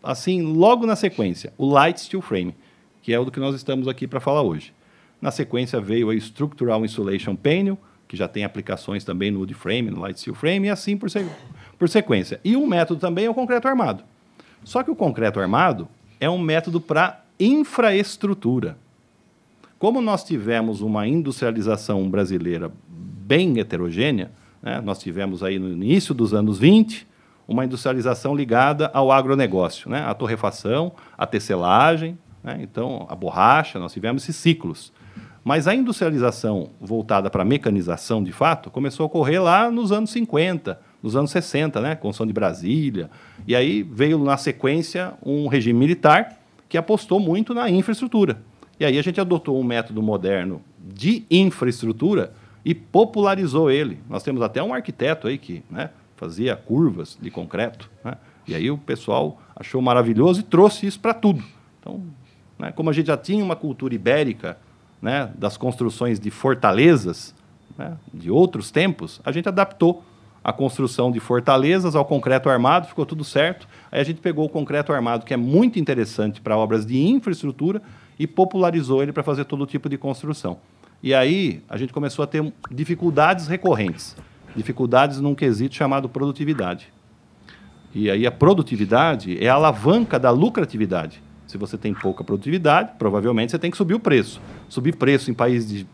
assim, 0.00 0.40
logo 0.40 0.86
na 0.86 0.94
sequência, 0.94 1.52
o 1.58 1.66
Light 1.68 2.00
Steel 2.00 2.22
Frame, 2.22 2.54
que 3.02 3.12
é 3.12 3.18
o 3.18 3.24
do 3.24 3.32
que 3.32 3.40
nós 3.40 3.56
estamos 3.56 3.88
aqui 3.88 4.06
para 4.06 4.20
falar 4.20 4.42
hoje. 4.42 4.72
Na 5.20 5.32
sequência 5.32 5.80
veio 5.80 6.08
a 6.10 6.14
Structural 6.14 6.84
Insulation 6.84 7.34
Panel, 7.34 7.76
que 8.06 8.16
já 8.16 8.28
tem 8.28 8.44
aplicações 8.44 9.02
também 9.02 9.32
no 9.32 9.40
wood 9.40 9.54
frame, 9.54 9.90
no 9.90 9.98
light 9.98 10.20
steel 10.20 10.36
frame, 10.36 10.68
e 10.68 10.70
assim 10.70 10.96
por, 10.96 11.08
por 11.76 11.88
sequência. 11.88 12.38
E 12.44 12.56
um 12.56 12.68
método 12.68 13.00
também 13.00 13.24
é 13.24 13.28
o 13.28 13.34
concreto 13.34 13.66
armado. 13.66 14.04
Só 14.62 14.84
que 14.84 14.92
o 14.92 14.94
concreto 14.94 15.40
armado 15.40 15.88
é 16.20 16.30
um 16.30 16.38
método 16.38 16.80
para 16.80 17.23
infraestrutura. 17.38 18.76
Como 19.78 20.00
nós 20.00 20.24
tivemos 20.24 20.80
uma 20.80 21.06
industrialização 21.06 22.08
brasileira 22.08 22.70
bem 22.88 23.58
heterogênea, 23.58 24.30
né, 24.62 24.80
nós 24.80 24.98
tivemos 24.98 25.42
aí 25.42 25.58
no 25.58 25.68
início 25.68 26.14
dos 26.14 26.32
anos 26.32 26.58
20 26.58 27.06
uma 27.46 27.64
industrialização 27.64 28.34
ligada 28.34 28.90
ao 28.94 29.12
agronegócio, 29.12 29.90
né, 29.90 30.02
a 30.06 30.14
torrefação, 30.14 30.92
a 31.18 31.26
tecelagem, 31.26 32.18
né, 32.42 32.58
então 32.62 33.06
a 33.10 33.14
borracha, 33.14 33.78
nós 33.78 33.92
tivemos 33.92 34.22
esses 34.22 34.36
ciclos. 34.36 34.92
Mas 35.44 35.68
a 35.68 35.74
industrialização 35.74 36.70
voltada 36.80 37.28
para 37.28 37.42
a 37.42 37.44
mecanização, 37.44 38.24
de 38.24 38.32
fato, 38.32 38.70
começou 38.70 39.04
a 39.04 39.06
ocorrer 39.06 39.42
lá 39.42 39.70
nos 39.70 39.92
anos 39.92 40.10
50, 40.10 40.80
nos 41.02 41.14
anos 41.14 41.30
60, 41.32 41.82
né? 41.82 41.94
Construção 41.94 42.26
de 42.26 42.32
Brasília. 42.32 43.10
E 43.46 43.54
aí 43.54 43.82
veio 43.82 44.18
na 44.18 44.38
sequência 44.38 45.12
um 45.22 45.46
regime 45.46 45.78
militar 45.78 46.43
que 46.68 46.78
apostou 46.78 47.20
muito 47.20 47.54
na 47.54 47.70
infraestrutura. 47.70 48.42
E 48.78 48.84
aí 48.84 48.98
a 48.98 49.02
gente 49.02 49.20
adotou 49.20 49.60
um 49.60 49.64
método 49.64 50.02
moderno 50.02 50.60
de 50.78 51.24
infraestrutura 51.30 52.32
e 52.64 52.74
popularizou 52.74 53.70
ele. 53.70 54.00
Nós 54.08 54.22
temos 54.22 54.42
até 54.42 54.62
um 54.62 54.74
arquiteto 54.74 55.28
aí 55.28 55.38
que 55.38 55.62
né, 55.70 55.90
fazia 56.16 56.56
curvas 56.56 57.18
de 57.20 57.30
concreto. 57.30 57.90
Né? 58.04 58.16
E 58.48 58.54
aí 58.54 58.70
o 58.70 58.78
pessoal 58.78 59.40
achou 59.54 59.80
maravilhoso 59.80 60.40
e 60.40 60.42
trouxe 60.42 60.86
isso 60.86 60.98
para 60.98 61.14
tudo. 61.14 61.42
Então, 61.80 62.02
né, 62.58 62.72
como 62.72 62.90
a 62.90 62.92
gente 62.92 63.06
já 63.06 63.16
tinha 63.16 63.44
uma 63.44 63.56
cultura 63.56 63.94
ibérica 63.94 64.58
né, 65.00 65.30
das 65.36 65.56
construções 65.56 66.18
de 66.18 66.30
fortalezas 66.30 67.34
né, 67.76 67.96
de 68.12 68.30
outros 68.30 68.70
tempos, 68.70 69.20
a 69.24 69.30
gente 69.30 69.48
adaptou 69.48 70.02
a 70.44 70.52
construção 70.52 71.10
de 71.10 71.18
fortalezas 71.18 71.96
ao 71.96 72.04
concreto 72.04 72.50
armado, 72.50 72.86
ficou 72.86 73.06
tudo 73.06 73.24
certo. 73.24 73.66
Aí 73.90 73.98
a 73.98 74.04
gente 74.04 74.20
pegou 74.20 74.44
o 74.44 74.48
concreto 74.48 74.92
armado, 74.92 75.24
que 75.24 75.32
é 75.32 75.36
muito 75.38 75.78
interessante 75.78 76.38
para 76.38 76.54
obras 76.54 76.84
de 76.84 76.98
infraestrutura, 76.98 77.80
e 78.18 78.26
popularizou 78.26 79.02
ele 79.02 79.12
para 79.12 79.22
fazer 79.22 79.46
todo 79.46 79.66
tipo 79.66 79.88
de 79.88 79.96
construção. 79.96 80.58
E 81.02 81.14
aí 81.14 81.62
a 81.68 81.78
gente 81.78 81.92
começou 81.92 82.22
a 82.22 82.26
ter 82.26 82.52
dificuldades 82.70 83.48
recorrentes, 83.48 84.16
dificuldades 84.54 85.18
num 85.18 85.34
quesito 85.34 85.74
chamado 85.74 86.08
produtividade. 86.08 86.92
E 87.94 88.10
aí 88.10 88.26
a 88.26 88.30
produtividade 88.30 89.42
é 89.42 89.48
a 89.48 89.54
alavanca 89.54 90.18
da 90.18 90.30
lucratividade. 90.30 91.22
Se 91.46 91.56
você 91.56 91.78
tem 91.78 91.94
pouca 91.94 92.22
produtividade, 92.22 92.92
provavelmente 92.98 93.50
você 93.50 93.58
tem 93.58 93.70
que 93.70 93.76
subir 93.76 93.94
o 93.94 94.00
preço. 94.00 94.40
Subir 94.68 94.96
preço 94.96 95.30
em 95.30 95.34
países 95.34 95.68
de 95.68 95.86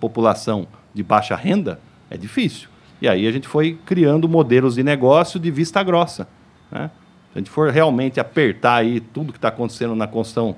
população 0.00 0.66
de 0.92 1.02
baixa 1.02 1.36
renda 1.36 1.80
é 2.10 2.16
difícil. 2.16 2.71
E 3.02 3.08
aí 3.08 3.26
a 3.26 3.32
gente 3.32 3.48
foi 3.48 3.76
criando 3.84 4.28
modelos 4.28 4.76
de 4.76 4.84
negócio 4.84 5.40
de 5.40 5.50
vista 5.50 5.82
grossa. 5.82 6.28
Né? 6.70 6.88
Se 7.32 7.34
a 7.34 7.38
gente 7.40 7.50
for 7.50 7.68
realmente 7.68 8.20
apertar 8.20 8.76
aí 8.76 9.00
tudo 9.00 9.32
que 9.32 9.38
está 9.38 9.48
acontecendo 9.48 9.96
na 9.96 10.06
construção 10.06 10.54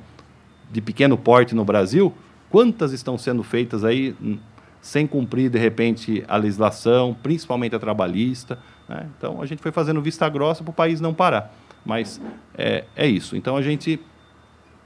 de 0.70 0.82
pequeno 0.82 1.16
porte 1.16 1.54
no 1.54 1.64
Brasil, 1.64 2.12
quantas 2.50 2.92
estão 2.92 3.16
sendo 3.16 3.42
feitas 3.42 3.82
aí 3.82 4.14
hum, 4.20 4.36
sem 4.82 5.06
cumprir, 5.06 5.48
de 5.48 5.58
repente, 5.58 6.22
a 6.28 6.36
legislação, 6.36 7.16
principalmente 7.22 7.74
a 7.76 7.78
trabalhista. 7.78 8.58
Né? 8.86 9.08
Então 9.16 9.40
a 9.40 9.46
gente 9.46 9.62
foi 9.62 9.72
fazendo 9.72 10.02
vista 10.02 10.28
grossa 10.28 10.62
para 10.62 10.70
o 10.70 10.74
país 10.74 11.00
não 11.00 11.14
parar. 11.14 11.50
Mas 11.82 12.20
é, 12.58 12.84
é 12.94 13.06
isso. 13.06 13.38
Então 13.38 13.56
a 13.56 13.62
gente 13.62 13.98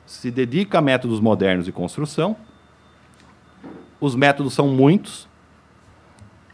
se 0.07 0.31
dedica 0.31 0.79
a 0.79 0.81
métodos 0.81 1.19
modernos 1.19 1.65
de 1.65 1.73
construção. 1.73 2.37
Os 4.00 4.15
métodos 4.15 4.55
são 4.55 4.69
muitos, 4.69 5.29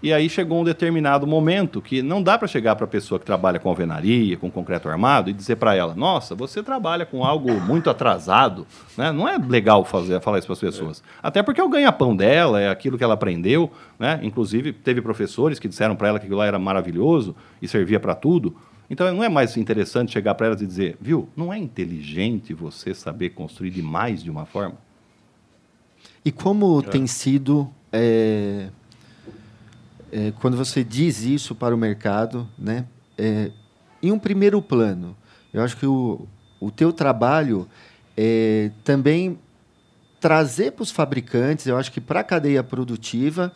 e 0.05 0.13
aí 0.13 0.29
chegou 0.29 0.61
um 0.61 0.65
determinado 0.65 1.27
momento 1.27 1.81
que 1.81 2.03
não 2.03 2.23
dá 2.23 2.37
para 2.37 2.47
chegar 2.47 2.77
para 2.77 2.85
a 2.85 2.87
pessoa 2.87 3.19
que 3.19 3.25
trabalha 3.25 3.59
com 3.59 3.71
alvenaria, 3.71 4.37
com 4.37 4.51
concreto 4.51 4.87
armado, 4.87 5.31
e 5.31 5.33
dizer 5.33 5.57
para 5.57 5.75
ela: 5.75 5.95
Nossa, 5.95 6.35
você 6.35 6.63
trabalha 6.63 7.07
com 7.07 7.25
algo 7.25 7.51
muito 7.59 7.89
atrasado. 7.89 8.67
Né? 8.99 9.11
Não 9.11 9.27
é 9.27 9.39
legal 9.39 9.83
fazer, 9.83 10.21
falar 10.21 10.37
isso 10.37 10.47
para 10.47 10.53
as 10.53 10.61
pessoas. 10.61 11.01
É. 11.01 11.21
Até 11.23 11.43
porque 11.43 11.59
é 11.59 11.65
o 11.65 11.71
ganha-pão 11.71 12.15
dela, 12.15 12.61
é 12.61 12.69
aquilo 12.69 12.99
que 12.99 13.03
ela 13.03 13.15
aprendeu. 13.15 13.73
Né? 13.99 14.21
Inclusive, 14.23 14.75
teve 14.75 15.01
professores 15.01 15.59
que 15.59 15.67
disseram 15.69 15.97
para 15.97 16.09
ela 16.09 16.19
que 16.19 16.27
aquilo 16.27 16.39
lá 16.39 16.45
era 16.45 16.59
maravilhoso 16.59 17.35
e 17.63 17.67
servia 17.67 17.99
para 17.99 18.15
tudo. 18.15 18.55
Então, 18.91 19.11
não 19.11 19.25
é 19.25 19.31
mais 19.31 19.57
interessante 19.57 20.13
chegar 20.13 20.35
para 20.35 20.49
elas 20.49 20.61
e 20.61 20.67
dizer: 20.67 20.99
Viu, 21.01 21.31
não 21.35 21.51
é 21.51 21.57
inteligente 21.57 22.53
você 22.53 22.93
saber 22.93 23.31
construir 23.31 23.71
de 23.71 23.81
mais 23.81 24.23
de 24.23 24.31
uma 24.31 24.45
forma? 24.45 24.77
E 26.23 26.31
como 26.31 26.81
é. 26.81 26.91
tem 26.91 27.07
sido. 27.07 27.71
É 27.91 28.69
é, 30.15 30.33
quando 30.41 30.57
você 30.57 30.85
diz 30.85 31.23
isso 31.23 31.57
para 31.57 31.75
o 31.75 31.79
mercado, 31.79 32.49
né, 32.57 32.87
é, 33.19 33.51
em 34.01 34.13
um 34.13 34.19
primeiro 34.19 34.63
plano, 34.63 35.17
eu 35.53 35.61
acho 35.61 35.77
que 35.77 35.87
o, 35.87 36.29
o 36.61 36.71
teu 36.71 36.93
trabalho 36.93 37.69
é 38.17 38.71
também 38.85 39.37
trazer 40.21 40.71
para 40.71 40.85
os 40.85 40.93
fabricantes, 40.93 41.67
eu 41.67 41.77
acho 41.77 41.91
que 41.91 42.01
para 42.01 42.21
a 42.21 42.25
cadeia 42.25 42.63
produtiva, 42.63 43.53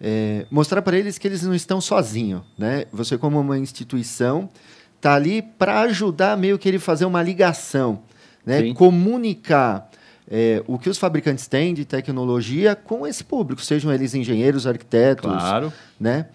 é, 0.00 0.46
mostrar 0.48 0.80
para 0.80 0.96
eles 0.96 1.18
que 1.18 1.26
eles 1.26 1.42
não 1.42 1.54
estão 1.54 1.80
sozinhos. 1.80 2.42
Né? 2.56 2.84
Você, 2.92 3.18
como 3.18 3.40
uma 3.40 3.58
instituição, 3.58 4.48
está 4.96 5.14
ali 5.14 5.42
para 5.42 5.80
ajudar 5.80 6.36
meio 6.36 6.56
que 6.56 6.68
ele 6.68 6.78
fazer 6.78 7.04
uma 7.04 7.22
ligação, 7.22 8.02
né? 8.44 8.72
comunicar 8.74 9.90
é, 10.28 10.62
o 10.66 10.78
que 10.78 10.88
os 10.88 10.98
fabricantes 10.98 11.46
têm 11.46 11.72
de 11.72 11.84
tecnologia 11.84 12.74
com 12.74 13.06
esse 13.06 13.22
público, 13.22 13.62
sejam 13.62 13.92
eles 13.92 14.14
engenheiros, 14.14 14.66
arquitetos, 14.66 15.30
claro. 15.30 15.72
né? 15.98 16.26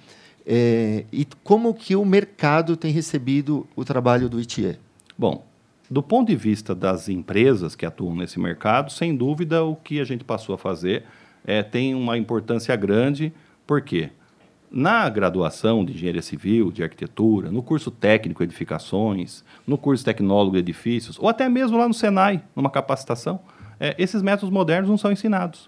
É, 0.46 1.06
e 1.12 1.28
como 1.44 1.74
que 1.74 1.96
o 1.96 2.04
mercado 2.04 2.76
tem 2.76 2.92
recebido 2.92 3.68
o 3.76 3.86
trabalho 3.86 4.28
do 4.28 4.40
ITIE? 4.40 4.78
Bom, 5.18 5.46
do 5.90 6.02
ponto 6.02 6.30
de 6.30 6.36
vista 6.36 6.74
das 6.74 7.10
empresas 7.10 7.76
que 7.76 7.86
atuam 7.86 8.16
nesse 8.16 8.40
mercado, 8.40 8.92
sem 8.92 9.16
dúvida 9.16 9.64
o 9.64 9.76
que 9.76 10.00
a 10.00 10.04
gente 10.04 10.24
passou 10.24 10.56
a 10.56 10.58
fazer 10.58 11.04
é, 11.46 11.62
tem 11.62 11.94
uma 11.94 12.18
importância 12.18 12.76
grande, 12.76 13.34
por 13.68 13.82
quê? 13.82 14.10
Na 14.72 15.10
graduação 15.10 15.84
de 15.84 15.94
engenharia 15.94 16.22
civil, 16.22 16.72
de 16.72 16.82
arquitetura, 16.82 17.52
no 17.52 17.62
curso 17.62 17.92
técnico 17.92 18.42
edificações, 18.42 19.44
no 19.68 19.78
curso 19.78 20.06
tecnólogo 20.06 20.54
de 20.54 20.60
edifícios, 20.60 21.20
ou 21.20 21.28
até 21.28 21.50
mesmo 21.50 21.78
lá 21.78 21.88
no 21.88 21.94
Senai, 21.94 22.42
numa 22.56 22.70
capacitação, 22.70 23.40
é, 23.82 23.96
esses 23.98 24.22
métodos 24.22 24.54
modernos 24.54 24.88
não 24.88 24.98
são 24.98 25.12
ensinados. 25.12 25.68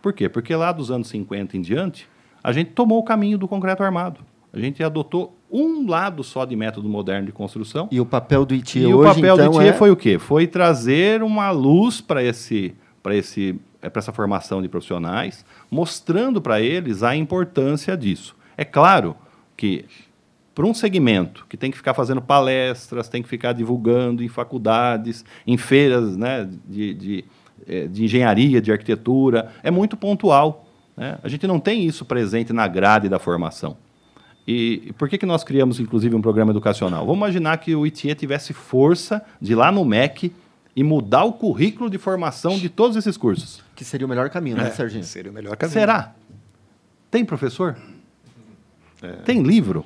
Por 0.00 0.12
quê? 0.12 0.28
Porque 0.28 0.54
lá 0.54 0.70
dos 0.70 0.92
anos 0.92 1.08
50 1.08 1.56
em 1.56 1.60
diante, 1.60 2.08
a 2.42 2.52
gente 2.52 2.70
tomou 2.70 3.00
o 3.00 3.02
caminho 3.02 3.36
do 3.36 3.48
concreto 3.48 3.82
armado. 3.82 4.20
A 4.52 4.60
gente 4.60 4.80
adotou 4.82 5.36
um 5.50 5.90
lado 5.90 6.22
só 6.22 6.44
de 6.44 6.54
método 6.54 6.88
moderno 6.88 7.26
de 7.26 7.32
construção. 7.32 7.88
E 7.90 8.00
o 8.00 8.06
papel 8.06 8.46
do 8.46 8.54
ITIE 8.54 8.82
e 8.82 8.94
hoje, 8.94 9.10
o 9.10 9.14
papel 9.14 9.34
então, 9.34 9.50
do 9.50 9.56
ITIE 9.56 9.68
é... 9.70 9.72
foi 9.72 9.90
o 9.90 9.96
quê? 9.96 10.20
Foi 10.20 10.46
trazer 10.46 11.20
uma 11.22 11.50
luz 11.50 12.00
para 12.00 12.22
esse, 12.22 12.74
para 13.02 13.16
esse, 13.16 13.58
é, 13.82 13.90
para 13.90 13.98
essa 13.98 14.12
formação 14.12 14.62
de 14.62 14.68
profissionais, 14.68 15.44
mostrando 15.68 16.40
para 16.40 16.60
eles 16.60 17.02
a 17.02 17.16
importância 17.16 17.96
disso. 17.96 18.36
É 18.56 18.64
claro 18.64 19.16
que 19.56 19.84
para 20.54 20.66
um 20.66 20.74
segmento 20.74 21.46
que 21.48 21.56
tem 21.56 21.70
que 21.70 21.76
ficar 21.76 21.94
fazendo 21.94 22.20
palestras, 22.20 23.08
tem 23.08 23.22
que 23.22 23.28
ficar 23.28 23.52
divulgando 23.52 24.24
em 24.24 24.28
faculdades, 24.28 25.24
em 25.46 25.56
feiras 25.56 26.16
né, 26.16 26.48
de, 26.66 26.94
de 26.94 27.24
de 27.90 28.04
engenharia, 28.04 28.60
de 28.60 28.72
arquitetura, 28.72 29.52
é 29.62 29.70
muito 29.70 29.96
pontual. 29.96 30.66
Né? 30.96 31.18
A 31.22 31.28
gente 31.28 31.46
não 31.46 31.60
tem 31.60 31.84
isso 31.84 32.04
presente 32.04 32.52
na 32.52 32.66
grade 32.66 33.08
da 33.08 33.18
formação. 33.18 33.76
E, 34.46 34.94
por 34.96 35.08
que, 35.10 35.18
que 35.18 35.26
nós 35.26 35.44
criamos, 35.44 35.78
inclusive, 35.78 36.16
um 36.16 36.22
programa 36.22 36.52
educacional? 36.52 37.00
Vamos 37.04 37.18
imaginar 37.18 37.58
que 37.58 37.74
o 37.74 37.86
ITIE 37.86 38.14
tivesse 38.14 38.54
força 38.54 39.22
de 39.38 39.52
ir 39.52 39.54
lá 39.54 39.70
no 39.70 39.84
MEC 39.84 40.32
e 40.74 40.82
mudar 40.82 41.24
o 41.24 41.34
currículo 41.34 41.90
de 41.90 41.98
formação 41.98 42.58
de 42.58 42.68
todos 42.68 42.96
esses 42.96 43.16
cursos. 43.16 43.62
Que 43.76 43.84
seria 43.84 44.06
o 44.06 44.08
melhor 44.08 44.30
caminho, 44.30 44.56
né, 44.56 44.68
é, 44.68 44.70
Serginho? 44.70 45.04
Seria 45.04 45.30
o 45.30 45.34
melhor 45.34 45.56
caminho. 45.56 45.74
Será? 45.74 46.14
Tem 47.10 47.24
professor? 47.24 47.76
É. 49.02 49.12
Tem 49.16 49.42
livro? 49.42 49.84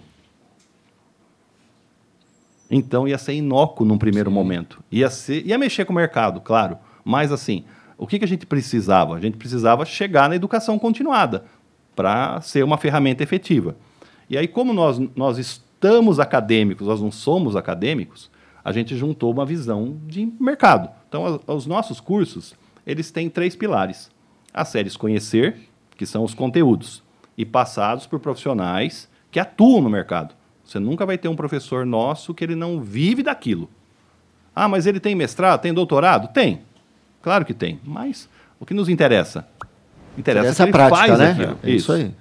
Então 2.70 3.08
ia 3.08 3.18
ser 3.18 3.34
inócuo 3.34 3.84
num 3.84 3.98
primeiro 3.98 4.30
Sim. 4.30 4.34
momento. 4.34 4.82
Ia, 4.92 5.10
ser, 5.10 5.44
ia 5.44 5.58
mexer 5.58 5.84
com 5.84 5.92
o 5.92 5.96
mercado, 5.96 6.40
claro. 6.40 6.78
Mas, 7.04 7.32
assim, 7.32 7.64
o 7.96 8.06
que, 8.06 8.18
que 8.18 8.24
a 8.24 8.28
gente 8.28 8.46
precisava? 8.46 9.14
A 9.14 9.20
gente 9.20 9.36
precisava 9.36 9.84
chegar 9.84 10.28
na 10.28 10.36
educação 10.36 10.78
continuada 10.78 11.44
para 11.94 12.40
ser 12.40 12.64
uma 12.64 12.78
ferramenta 12.78 13.22
efetiva. 13.22 13.76
E 14.28 14.36
aí, 14.36 14.48
como 14.48 14.72
nós, 14.72 14.98
nós 15.14 15.38
estamos 15.38 16.18
acadêmicos, 16.18 16.86
nós 16.86 17.00
não 17.00 17.12
somos 17.12 17.54
acadêmicos, 17.54 18.30
a 18.64 18.72
gente 18.72 18.96
juntou 18.96 19.32
uma 19.32 19.44
visão 19.44 19.98
de 20.06 20.32
mercado. 20.40 20.88
Então, 21.08 21.40
os 21.46 21.66
nossos 21.66 22.00
cursos, 22.00 22.54
eles 22.86 23.10
têm 23.10 23.28
três 23.28 23.56
pilares. 23.56 24.10
As 24.54 24.68
séries 24.68 24.96
Conhecer, 24.96 25.56
que 25.96 26.06
são 26.06 26.24
os 26.24 26.34
conteúdos, 26.34 27.02
e 27.36 27.44
passados 27.44 28.06
por 28.06 28.20
profissionais 28.20 29.08
que 29.30 29.40
atuam 29.40 29.80
no 29.80 29.90
mercado. 29.90 30.34
Você 30.64 30.78
nunca 30.78 31.04
vai 31.04 31.18
ter 31.18 31.28
um 31.28 31.36
professor 31.36 31.84
nosso 31.84 32.34
que 32.34 32.44
ele 32.44 32.54
não 32.54 32.80
vive 32.80 33.22
daquilo. 33.22 33.68
Ah, 34.54 34.68
mas 34.68 34.86
ele 34.86 35.00
tem 35.00 35.14
mestrado, 35.14 35.60
tem 35.60 35.72
doutorado? 35.72 36.28
Tem. 36.32 36.62
Claro 37.22 37.44
que 37.44 37.54
tem, 37.54 37.80
mas 37.84 38.28
o 38.60 38.66
que 38.66 38.74
nos 38.74 38.88
interessa? 38.88 39.46
Interessa, 40.18 40.64
interessa 40.64 40.64
a 40.64 40.66
prática, 40.66 40.96
faz 40.96 41.18
né? 41.18 41.30
Aquilo. 41.30 41.58
É 41.62 41.70
isso. 41.70 41.76
isso 41.76 41.92
aí. 41.92 42.14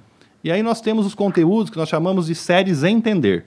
E 0.44 0.52
aí 0.52 0.64
nós 0.64 0.80
temos 0.80 1.06
os 1.06 1.14
conteúdos 1.14 1.70
que 1.70 1.78
nós 1.78 1.90
chamamos 1.90 2.28
de 2.28 2.36
séries 2.36 2.84
entender, 2.84 3.46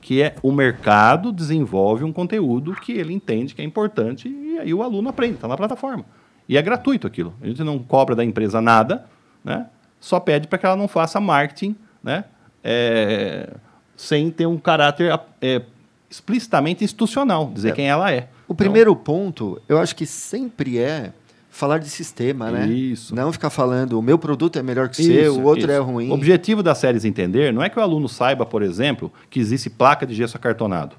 que 0.00 0.22
é 0.22 0.34
o 0.42 0.50
mercado 0.50 1.32
desenvolve 1.32 2.04
um 2.04 2.12
conteúdo 2.12 2.74
que 2.74 2.92
ele 2.92 3.12
entende 3.12 3.54
que 3.54 3.62
é 3.62 3.64
importante 3.64 4.28
e 4.28 4.58
aí 4.58 4.72
o 4.72 4.82
aluno 4.82 5.08
aprende, 5.08 5.34
está 5.34 5.46
na 5.46 5.56
plataforma. 5.56 6.04
E 6.48 6.56
é 6.56 6.62
gratuito 6.62 7.06
aquilo. 7.06 7.34
A 7.40 7.46
gente 7.46 7.62
não 7.62 7.78
cobra 7.78 8.16
da 8.16 8.24
empresa 8.24 8.60
nada, 8.60 9.06
né? 9.44 9.66
só 10.00 10.18
pede 10.18 10.48
para 10.48 10.58
que 10.58 10.66
ela 10.66 10.76
não 10.76 10.88
faça 10.88 11.20
marketing 11.20 11.76
né? 12.02 12.24
É, 12.64 13.50
sem 13.96 14.30
ter 14.30 14.46
um 14.46 14.58
caráter 14.58 15.18
é, 15.40 15.62
explicitamente 16.10 16.84
institucional, 16.84 17.50
dizer 17.52 17.70
é. 17.70 17.72
quem 17.72 17.88
ela 17.88 18.10
é. 18.10 18.28
O 18.52 18.54
primeiro 18.54 18.92
então, 18.92 19.02
ponto, 19.02 19.62
eu 19.66 19.78
acho 19.78 19.96
que 19.96 20.04
sempre 20.04 20.78
é 20.78 21.14
falar 21.48 21.78
de 21.78 21.88
sistema, 21.88 22.50
né? 22.50 22.66
Isso. 22.66 23.14
Não 23.14 23.32
ficar 23.32 23.48
falando 23.48 23.98
o 23.98 24.02
meu 24.02 24.18
produto 24.18 24.58
é 24.58 24.62
melhor 24.62 24.90
que 24.90 25.00
o 25.00 25.04
seu, 25.04 25.36
o 25.36 25.44
outro 25.44 25.64
isso. 25.64 25.70
é 25.70 25.78
ruim. 25.78 26.10
O 26.10 26.12
objetivo 26.12 26.62
das 26.62 26.76
séries 26.76 27.06
entender 27.06 27.50
não 27.50 27.62
é 27.62 27.70
que 27.70 27.78
o 27.78 27.82
aluno 27.82 28.10
saiba, 28.10 28.44
por 28.44 28.62
exemplo, 28.62 29.10
que 29.30 29.40
existe 29.40 29.70
placa 29.70 30.06
de 30.06 30.14
gesso 30.14 30.36
acartonado. 30.36 30.96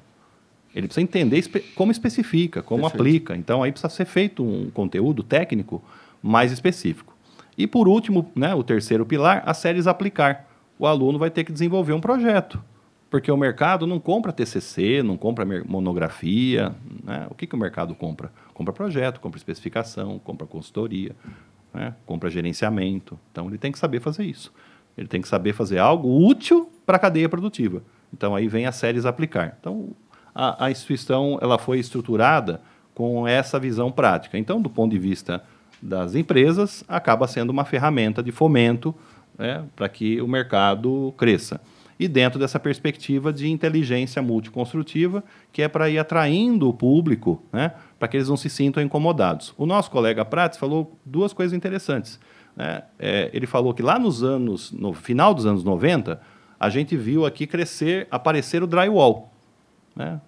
Ele 0.73 0.87
precisa 0.87 1.03
entender 1.03 1.43
como 1.75 1.91
especifica, 1.91 2.63
como 2.63 2.81
Perfeito. 2.81 3.01
aplica. 3.01 3.35
Então 3.35 3.61
aí 3.61 3.71
precisa 3.71 3.93
ser 3.93 4.05
feito 4.05 4.43
um 4.43 4.71
conteúdo 4.71 5.21
técnico 5.21 5.83
mais 6.23 6.51
específico. 6.51 7.15
E 7.55 7.67
por 7.67 7.87
último, 7.87 8.31
né, 8.35 8.55
o 8.55 8.63
terceiro 8.63 9.05
pilar, 9.05 9.43
as 9.45 9.57
séries 9.57 9.85
aplicar. 9.85 10.47
O 10.79 10.87
aluno 10.87 11.19
vai 11.19 11.29
ter 11.29 11.43
que 11.43 11.51
desenvolver 11.51 11.93
um 11.93 12.01
projeto. 12.01 12.59
Porque 13.13 13.31
o 13.31 13.37
mercado 13.37 13.85
não 13.85 13.99
compra 13.99 14.33
TCC, 14.33 15.03
não 15.03 15.15
compra 15.15 15.45
monografia. 15.67 16.73
Né? 17.03 17.27
O 17.29 17.35
que, 17.35 17.45
que 17.45 17.53
o 17.53 17.59
mercado 17.59 17.93
compra? 17.93 18.31
Compra 18.55 18.73
projeto, 18.73 19.19
compra 19.19 19.37
especificação, 19.37 20.17
compra 20.17 20.47
consultoria, 20.47 21.15
né? 21.71 21.93
compra 22.07 22.27
gerenciamento. 22.27 23.19
Então, 23.31 23.49
ele 23.49 23.59
tem 23.59 23.71
que 23.71 23.77
saber 23.77 23.99
fazer 23.99 24.23
isso. 24.23 24.51
Ele 24.97 25.07
tem 25.07 25.21
que 25.21 25.27
saber 25.27 25.53
fazer 25.53 25.77
algo 25.77 26.27
útil 26.27 26.71
para 26.87 26.95
a 26.95 26.99
cadeia 26.99 27.29
produtiva. 27.29 27.83
Então 28.11 28.35
aí 28.35 28.47
vem 28.47 28.65
as 28.65 28.77
séries 28.77 29.05
aplicar. 29.05 29.57
Então 29.59 29.89
a, 30.33 30.65
a 30.65 30.71
instituição 30.71 31.37
ela 31.39 31.59
foi 31.59 31.77
estruturada 31.77 32.61
com 32.95 33.27
essa 33.27 33.59
visão 33.59 33.91
prática. 33.91 34.39
Então, 34.39 34.59
do 34.59 34.71
ponto 34.71 34.89
de 34.89 34.97
vista 34.97 35.43
das 35.79 36.15
empresas, 36.15 36.83
acaba 36.87 37.27
sendo 37.27 37.51
uma 37.51 37.63
ferramenta 37.63 38.23
de 38.23 38.31
fomento 38.31 38.95
né, 39.37 39.63
para 39.75 39.87
que 39.87 40.19
o 40.19 40.27
mercado 40.27 41.13
cresça. 41.15 41.61
E 41.99 42.07
dentro 42.07 42.39
dessa 42.39 42.59
perspectiva 42.59 43.31
de 43.31 43.49
inteligência 43.49 44.21
multiconstrutiva, 44.21 45.23
que 45.51 45.61
é 45.61 45.67
para 45.67 45.89
ir 45.89 45.99
atraindo 45.99 46.67
o 46.67 46.73
público, 46.73 47.41
né, 47.51 47.73
para 47.99 48.07
que 48.07 48.17
eles 48.17 48.29
não 48.29 48.37
se 48.37 48.49
sintam 48.49 48.81
incomodados. 48.81 49.53
O 49.57 49.65
nosso 49.65 49.91
colega 49.91 50.25
Prates 50.25 50.57
falou 50.57 50.97
duas 51.05 51.33
coisas 51.33 51.55
interessantes. 51.55 52.19
Né? 52.55 52.83
É, 52.99 53.29
ele 53.33 53.47
falou 53.47 53.73
que 53.73 53.81
lá 53.81 53.99
nos 53.99 54.23
anos, 54.23 54.71
no 54.71 54.93
final 54.93 55.33
dos 55.33 55.45
anos 55.45 55.63
90, 55.63 56.19
a 56.59 56.69
gente 56.69 56.95
viu 56.95 57.25
aqui 57.25 57.45
crescer, 57.45 58.07
aparecer 58.09 58.63
o 58.63 58.67
drywall. 58.67 59.31
Né? 59.95 60.19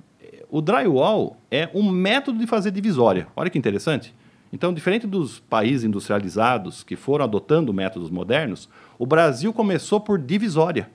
O 0.50 0.62
drywall 0.62 1.38
é 1.50 1.70
um 1.74 1.90
método 1.90 2.40
de 2.40 2.48
fazer 2.48 2.72
divisória. 2.72 3.28
Olha 3.36 3.50
que 3.50 3.58
interessante. 3.58 4.14
Então, 4.52 4.74
diferente 4.74 5.06
dos 5.06 5.40
países 5.40 5.84
industrializados 5.84 6.84
que 6.84 6.96
foram 6.96 7.26
adotando 7.26 7.74
métodos 7.74 8.10
modernos, 8.10 8.70
o 8.98 9.06
Brasil 9.06 9.52
começou 9.52 10.00
por 10.00 10.18
divisória. 10.18 10.90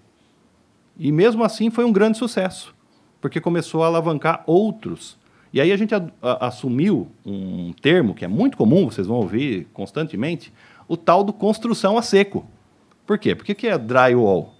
E 1.02 1.10
mesmo 1.10 1.42
assim 1.42 1.70
foi 1.70 1.86
um 1.86 1.92
grande 1.92 2.18
sucesso, 2.18 2.74
porque 3.22 3.40
começou 3.40 3.82
a 3.82 3.86
alavancar 3.86 4.44
outros. 4.46 5.18
E 5.50 5.58
aí 5.58 5.72
a 5.72 5.76
gente 5.76 5.94
a, 5.94 6.06
a, 6.20 6.48
assumiu 6.48 7.10
um 7.24 7.72
termo 7.72 8.14
que 8.14 8.22
é 8.22 8.28
muito 8.28 8.54
comum, 8.54 8.84
vocês 8.84 9.06
vão 9.06 9.16
ouvir 9.16 9.66
constantemente, 9.72 10.52
o 10.86 10.98
tal 10.98 11.24
do 11.24 11.32
construção 11.32 11.96
a 11.96 12.02
seco. 12.02 12.44
Por 13.06 13.18
quê? 13.18 13.34
Porque 13.34 13.54
que 13.54 13.66
é 13.66 13.78
drywall? 13.78 14.54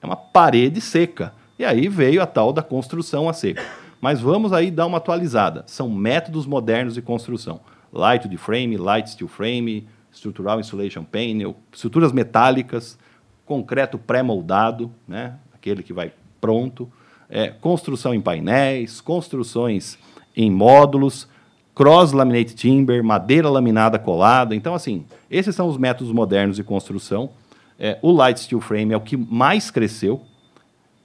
É 0.00 0.06
uma 0.06 0.14
parede 0.14 0.80
seca. 0.80 1.34
E 1.58 1.64
aí 1.64 1.88
veio 1.88 2.22
a 2.22 2.26
tal 2.26 2.52
da 2.52 2.62
construção 2.62 3.28
a 3.28 3.32
seco. 3.32 3.60
Mas 4.00 4.20
vamos 4.20 4.52
aí 4.52 4.70
dar 4.70 4.86
uma 4.86 4.98
atualizada. 4.98 5.64
São 5.66 5.90
métodos 5.90 6.46
modernos 6.46 6.94
de 6.94 7.02
construção. 7.02 7.58
Light 7.92 8.28
de 8.28 8.36
frame, 8.36 8.76
light 8.76 9.10
steel 9.10 9.26
frame, 9.26 9.88
estrutural 10.12 10.60
insulation 10.60 11.02
panel, 11.02 11.56
estruturas 11.72 12.12
metálicas, 12.12 12.96
concreto 13.44 13.98
pré-moldado, 13.98 14.92
né? 15.06 15.34
Aquele 15.58 15.82
que 15.82 15.92
vai 15.92 16.12
pronto, 16.40 16.90
é, 17.28 17.48
construção 17.48 18.14
em 18.14 18.20
painéis, 18.20 19.00
construções 19.00 19.98
em 20.36 20.50
módulos, 20.50 21.28
cross 21.74 22.12
laminate 22.12 22.54
timber, 22.54 23.04
madeira 23.04 23.50
laminada 23.50 23.98
colada. 23.98 24.54
Então, 24.54 24.74
assim, 24.74 25.04
esses 25.30 25.54
são 25.54 25.68
os 25.68 25.76
métodos 25.76 26.12
modernos 26.12 26.56
de 26.56 26.64
construção. 26.64 27.30
É, 27.78 27.98
o 28.02 28.10
light 28.10 28.40
steel 28.40 28.60
frame 28.60 28.92
é 28.92 28.96
o 28.96 29.00
que 29.00 29.16
mais 29.16 29.70
cresceu, 29.70 30.22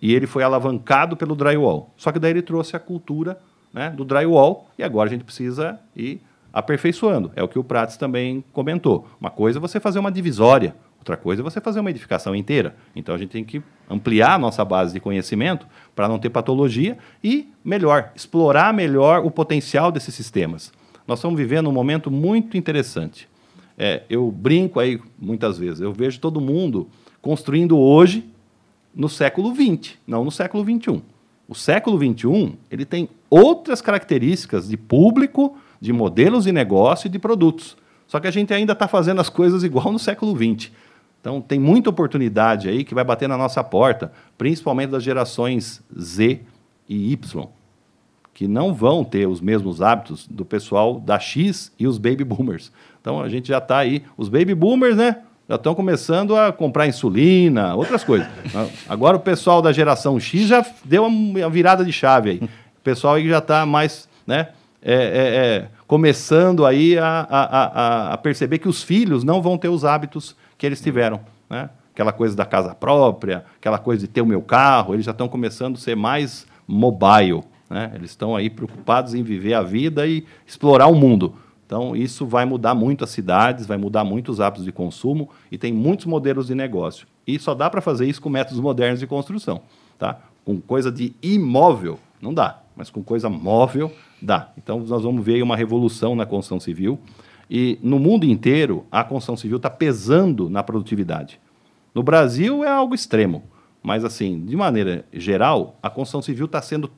e 0.02 0.14
ele 0.14 0.28
foi 0.28 0.44
alavancado 0.44 1.16
pelo 1.16 1.34
drywall. 1.34 1.90
Só 1.96 2.12
que 2.12 2.20
daí 2.20 2.32
ele 2.32 2.42
trouxe 2.42 2.76
a 2.76 2.80
cultura 2.80 3.40
né, 3.72 3.90
do 3.90 4.04
drywall 4.04 4.68
e 4.78 4.84
agora 4.84 5.08
a 5.10 5.12
gente 5.14 5.24
precisa 5.24 5.80
ir 5.96 6.20
aperfeiçoando. 6.52 7.32
É 7.38 7.42
o 7.42 7.48
que 7.48 7.58
o 7.58 7.64
Prates 7.64 7.96
também 7.96 8.44
comentou. 8.52 9.08
Uma 9.20 9.30
coisa 9.30 9.60
é 9.60 9.62
você 9.62 9.80
fazer 9.80 10.00
uma 10.00 10.12
divisória, 10.12 10.76
outra 11.04 11.18
coisa 11.18 11.42
é 11.42 11.44
você 11.44 11.60
fazer 11.60 11.82
uma 11.82 11.90
edificação 11.90 12.34
inteira. 12.34 12.76
Então 12.96 13.14
a 13.14 13.18
gente 13.18 13.32
tem 13.32 13.44
que 13.44 13.62
ampliar 13.90 14.36
a 14.36 14.40
nossa 14.40 14.64
base 14.64 14.94
de 14.94 15.00
conhecimento 15.00 15.68
para 15.94 16.08
não 16.08 16.18
ter 16.18 16.30
patologia 16.30 16.98
e, 17.22 17.50
melhor, 17.64 18.12
explorar 18.16 18.74
melhor 18.74 19.24
o 19.26 19.30
potencial 19.30 19.92
desses 19.92 20.16
sistemas. 20.16 20.72
Nós 21.06 21.20
estamos 21.20 21.38
vivendo 21.38 21.70
um 21.70 21.74
momento 21.74 22.10
muito 22.10 22.58
interessante. 22.58 23.28
É, 23.78 24.04
eu 24.10 24.32
brinco 24.32 24.80
aí 24.80 25.00
muitas 25.20 25.58
vezes, 25.58 25.82
eu 25.82 25.92
vejo 25.92 26.20
todo 26.20 26.40
mundo 26.40 26.88
construindo 27.22 27.78
hoje 27.78 28.24
no 28.96 29.10
século 29.10 29.54
XX, 29.54 29.96
não 30.08 30.24
no 30.24 30.32
século 30.32 30.64
XXI. 30.64 31.02
O 31.48 31.56
século 31.56 31.98
XXI 31.98 32.54
ele 32.72 32.86
tem 32.86 33.10
outras 33.30 33.82
características 33.82 34.70
de 34.70 34.78
público, 34.78 35.58
de 35.82 35.92
modelos 35.92 36.46
de 36.46 36.52
negócio 36.52 37.08
e 37.08 37.10
de 37.10 37.20
produtos. 37.20 37.76
Só 38.08 38.20
que 38.20 38.28
a 38.28 38.32
gente 38.32 38.54
ainda 38.54 38.74
está 38.74 38.88
fazendo 38.88 39.20
as 39.20 39.30
coisas 39.30 39.64
igual 39.64 39.92
no 39.92 40.00
século 40.00 40.36
XX. 40.36 40.72
Então 41.24 41.40
tem 41.40 41.58
muita 41.58 41.90
oportunidade 41.90 42.68
aí 42.68 42.84
que 42.84 42.94
vai 42.94 43.06
bater 43.06 43.30
na 43.30 43.38
nossa 43.38 43.64
porta, 43.64 44.12
principalmente 44.38 44.90
das 44.90 45.02
gerações 45.02 45.82
Z 45.98 46.42
e 46.90 47.14
Y, 47.14 47.48
que 48.34 48.46
não 48.46 48.74
vão 48.74 49.06
ter 49.06 49.26
os 49.26 49.40
mesmos 49.40 49.82
hábitos 49.82 50.28
do 50.28 50.44
pessoal 50.44 51.00
da 51.00 51.18
X 51.18 51.72
e 51.80 51.88
os 51.88 51.98
baby 51.98 52.26
boomers. 52.26 52.74
Então 53.00 53.22
a 53.22 53.30
gente 53.30 53.48
já 53.48 53.60
está 53.60 53.78
aí, 53.78 54.04
os 54.18 54.28
baby 54.28 54.54
boomers, 54.54 54.98
né? 54.98 55.22
já 55.48 55.56
estão 55.56 55.74
começando 55.74 56.36
a 56.36 56.52
comprar 56.52 56.88
insulina, 56.88 57.74
outras 57.74 58.04
coisas. 58.04 58.28
Agora 58.90 59.16
o 59.16 59.20
pessoal 59.20 59.62
da 59.62 59.72
geração 59.72 60.20
X 60.20 60.48
já 60.48 60.66
deu 60.84 61.06
uma 61.06 61.50
virada 61.50 61.86
de 61.86 61.94
chave 61.94 62.30
aí. 62.32 62.38
O 62.38 62.82
pessoal 62.84 63.16
aí 63.16 63.30
já 63.30 63.38
está 63.38 63.66
mais, 63.66 64.10
né, 64.28 64.50
é, 64.82 64.94
é, 64.94 64.98
é, 64.98 65.68
começando 65.88 66.66
aí 66.66 66.98
a, 66.98 67.28
a, 67.30 67.44
a, 67.44 68.14
a, 68.14 68.18
perceber 68.18 68.60
que 68.60 68.68
os 68.68 68.84
filhos 68.84 69.24
não 69.24 69.42
vão 69.42 69.58
ter 69.58 69.70
os 69.70 69.86
hábitos 69.86 70.36
que 70.58 70.66
eles 70.66 70.82
tiveram, 70.82 71.20
né? 71.50 71.70
Aquela 71.94 72.12
coisa 72.12 72.36
da 72.36 72.46
casa 72.46 72.74
própria, 72.74 73.46
aquela 73.58 73.78
coisa 73.78 74.02
de 74.02 74.08
ter 74.08 74.22
o 74.22 74.26
meu 74.26 74.42
carro, 74.42 74.96
eles 74.96 75.06
já 75.06 75.12
estão 75.12 75.28
começando 75.28 75.76
a 75.76 75.80
ser 75.80 75.96
mais 75.96 76.48
mobile, 76.68 77.44
né? 77.70 77.92
Eles 77.94 78.12
estão 78.12 78.36
aí 78.36 78.50
preocupados 78.50 79.14
em 79.14 79.22
viver 79.22 79.54
a 79.54 79.62
vida 79.62 80.08
e 80.08 80.26
explorar 80.48 80.88
o 80.88 80.96
mundo. 80.96 81.36
Então, 81.66 81.96
isso 81.96 82.26
vai 82.26 82.46
mudar 82.46 82.76
muito 82.76 83.04
as 83.04 83.10
cidades, 83.10 83.66
vai 83.66 83.78
mudar 83.78 84.04
muito 84.04 84.32
os 84.32 84.40
hábitos 84.40 84.66
de 84.66 84.72
consumo 84.72 85.30
e 85.52 85.58
tem 85.58 85.74
muitos 85.74 86.06
modelos 86.06 86.48
de 86.48 86.56
negócio. 86.56 87.08
E 87.26 87.40
só 87.40 87.56
dá 87.56 87.70
para 87.70 87.82
fazer 87.82 88.06
isso 88.06 88.22
com 88.22 88.30
métodos 88.30 88.60
modernos 88.60 89.00
de 89.00 89.08
construção. 89.08 89.62
Tá? 89.98 90.20
Com 90.46 90.60
coisa 90.60 90.92
de 90.92 91.16
imóvel, 91.22 91.98
não 92.22 92.34
dá, 92.34 92.62
mas 92.76 92.90
com 92.90 93.02
coisa 93.02 93.30
móvel, 93.30 93.92
dá. 94.24 94.52
Então, 94.58 94.80
nós 94.80 95.04
vamos 95.04 95.24
ver 95.24 95.42
uma 95.42 95.56
revolução 95.56 96.16
na 96.16 96.26
construção 96.26 96.60
civil. 96.60 97.00
E 97.50 97.78
no 97.82 98.00
mundo 98.00 98.26
inteiro, 98.26 98.86
a 98.92 99.04
construção 99.04 99.36
civil 99.36 99.58
está 99.58 99.70
pesando 99.70 100.50
na 100.50 100.64
produtividade. 100.64 101.40
No 101.94 102.02
Brasil 102.02 102.64
é 102.64 102.70
algo 102.70 102.96
extremo, 102.96 103.44
mas 103.84 104.04
assim, 104.04 104.44
de 104.46 104.56
maneira 104.56 105.06
geral, 105.14 105.78
a 105.84 105.90
construção 105.90 106.22
civil 106.22 106.46
está 106.46 106.62
sendo 106.62 106.90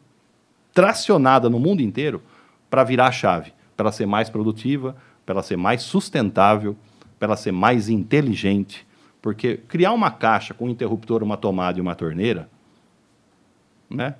tracionada 0.74 1.50
no 1.50 1.60
mundo 1.60 1.82
inteiro 1.82 2.22
para 2.70 2.84
virar 2.84 3.08
a 3.08 3.12
chave 3.12 3.52
para 3.76 3.92
ser 3.92 4.06
mais 4.06 4.30
produtiva, 4.30 4.96
para 5.26 5.42
ser 5.44 5.58
mais 5.58 5.84
sustentável, 5.84 6.76
para 7.20 7.36
ser 7.36 7.52
mais 7.52 7.90
inteligente. 7.90 8.88
Porque 9.22 9.58
criar 9.58 9.92
uma 9.92 10.12
caixa 10.12 10.54
com 10.54 10.66
um 10.66 10.70
interruptor, 10.70 11.24
uma 11.24 11.38
tomada 11.38 11.78
e 11.78 11.82
uma 11.82 11.96
torneira, 11.96 12.50
né? 13.90 14.16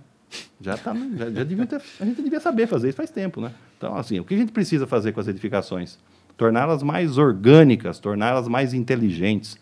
Já 0.60 0.78
tá, 0.78 0.96
já, 1.16 1.30
já 1.30 1.44
devia 1.44 1.66
ter, 1.66 1.82
a 2.00 2.06
gente 2.06 2.22
devia 2.22 2.40
saber 2.40 2.68
fazer 2.68 2.90
isso 2.90 2.98
faz 2.98 3.12
tempo, 3.12 3.42
né? 3.42 3.52
Então, 3.78 3.96
assim, 3.96 4.20
o 4.20 4.24
que 4.24 4.34
a 4.34 4.38
gente 4.38 4.52
precisa 4.52 4.88
fazer 4.88 5.12
com 5.12 5.20
as 5.20 5.28
edificações? 5.28 5.98
Torná-las 6.38 6.82
mais 6.84 7.18
orgânicas, 7.18 8.00
torná-las 8.00 8.48
mais 8.48 8.74
inteligentes. 8.74 9.58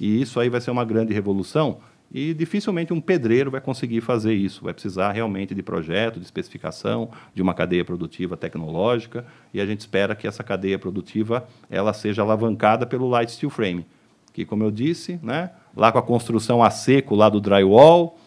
E 0.00 0.20
isso 0.20 0.38
aí 0.40 0.48
vai 0.48 0.60
ser 0.60 0.70
uma 0.70 0.84
grande 0.84 1.12
revolução 1.12 1.78
e 2.12 2.32
dificilmente 2.32 2.92
um 2.92 3.00
pedreiro 3.00 3.50
vai 3.50 3.60
conseguir 3.60 4.00
fazer 4.00 4.34
isso. 4.34 4.64
Vai 4.64 4.72
precisar 4.72 5.12
realmente 5.12 5.54
de 5.54 5.62
projeto, 5.62 6.18
de 6.18 6.24
especificação, 6.24 7.10
de 7.34 7.42
uma 7.42 7.54
cadeia 7.54 7.84
produtiva 7.84 8.36
tecnológica. 8.36 9.26
E 9.52 9.60
a 9.60 9.66
gente 9.66 9.80
espera 9.80 10.14
que 10.14 10.26
essa 10.26 10.44
cadeia 10.44 10.78
produtiva 10.78 11.46
ela 11.68 11.92
seja 11.92 12.22
alavancada 12.22 12.86
pelo 12.86 13.08
light 13.08 13.30
steel 13.32 13.50
frame, 13.50 13.84
que, 14.32 14.44
como 14.44 14.62
eu 14.62 14.70
disse, 14.70 15.18
né, 15.22 15.50
lá 15.76 15.90
com 15.90 15.98
a 15.98 16.02
construção 16.02 16.62
a 16.62 16.70
seco 16.70 17.14
lá 17.14 17.28
do 17.28 17.40
drywall, 17.40 18.18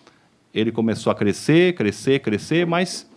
ele 0.53 0.71
começou 0.71 1.11
a 1.11 1.15
crescer, 1.15 1.75
crescer, 1.75 2.19
crescer, 2.19 2.65
mas 2.65 3.09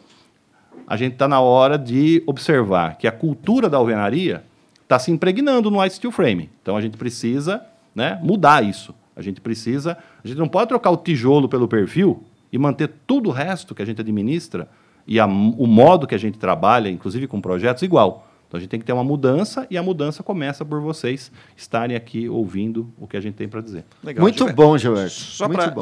a 0.87 0.97
gente 0.97 1.15
está 1.15 1.27
na 1.27 1.41
hora 1.41 1.79
de 1.79 2.23
observar 2.27 2.97
que 2.97 3.07
a 3.07 3.13
cultura 3.13 3.69
da 3.69 3.79
alvenaria 3.79 4.45
está 4.83 4.99
se 4.99 5.11
impregnando 5.11 5.71
no 5.71 5.79
light 5.79 5.95
steel 5.95 6.13
frame. 6.13 6.51
Então 6.61 6.77
a 6.77 6.81
gente 6.81 6.97
precisa 6.97 7.65
né, 7.95 8.19
mudar 8.23 8.65
isso. 8.65 8.95
A 9.15 9.23
gente 9.23 9.41
precisa, 9.41 9.97
a 10.23 10.29
gente 10.29 10.39
não 10.39 10.49
pode 10.49 10.69
trocar 10.69 10.91
o 10.91 10.97
tijolo 10.97 11.49
pelo 11.49 11.69
perfil 11.69 12.23
e 12.53 12.59
manter 12.59 12.91
tudo 13.07 13.31
o 13.31 13.33
resto 13.33 13.75
que 13.75 13.83
a 13.83 13.85
gente 13.85 14.01
administra 14.01 14.69
e 15.07 15.19
a, 15.19 15.27
o 15.27 15.67
modo 15.67 16.07
que 16.07 16.15
a 16.15 16.19
gente 16.19 16.39
trabalha, 16.39 16.89
inclusive 16.89 17.27
com 17.27 17.41
projetos, 17.41 17.83
igual. 17.83 18.29
Então 18.53 18.59
a 18.59 18.61
gente 18.61 18.69
tem 18.69 18.79
que 18.79 18.85
ter 18.85 18.93
uma 18.93 19.03
mudança 19.03 19.67
e 19.71 19.79
a 19.79 19.83
mudança 19.83 20.23
começa 20.23 20.63
por 20.63 20.79
vocês 20.79 21.33
estarem 21.57 21.97
aqui 21.97 22.29
ouvindo 22.29 22.93
o 23.01 23.07
que 23.07 23.17
a 23.17 23.21
gente 23.21 23.33
tem 23.33 23.49
para 23.49 23.63
dizer. 23.63 23.83
Legal, 24.05 24.21
Muito 24.21 24.37
Gilberto. 24.37 24.63
bom, 24.63 24.77
Gilberto. 24.77 25.11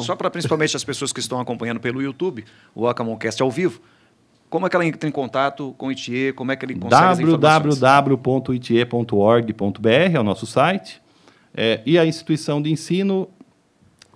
Só 0.00 0.14
para 0.14 0.30
principalmente 0.30 0.76
as 0.76 0.84
pessoas 0.84 1.12
que 1.12 1.18
estão 1.18 1.40
acompanhando 1.40 1.80
pelo 1.80 2.00
YouTube, 2.00 2.44
o 2.72 2.86
Acamoncast 2.86 3.42
ao 3.42 3.50
vivo, 3.50 3.80
como 4.48 4.68
é 4.68 4.70
que 4.70 4.76
ela 4.76 4.86
entra 4.86 5.08
em 5.08 5.12
contato 5.12 5.74
com 5.76 5.88
o 5.88 5.92
ITIE? 5.92 6.32
Como 6.32 6.52
é 6.52 6.56
que 6.56 6.64
ele 6.64 6.76
consegue 6.76 7.24
www.itie.org.br 7.36 9.88
é 10.14 10.20
o 10.20 10.22
nosso 10.22 10.46
site. 10.46 11.02
É, 11.52 11.80
e 11.84 11.98
a 11.98 12.06
instituição 12.06 12.62
de 12.62 12.70
ensino 12.70 13.28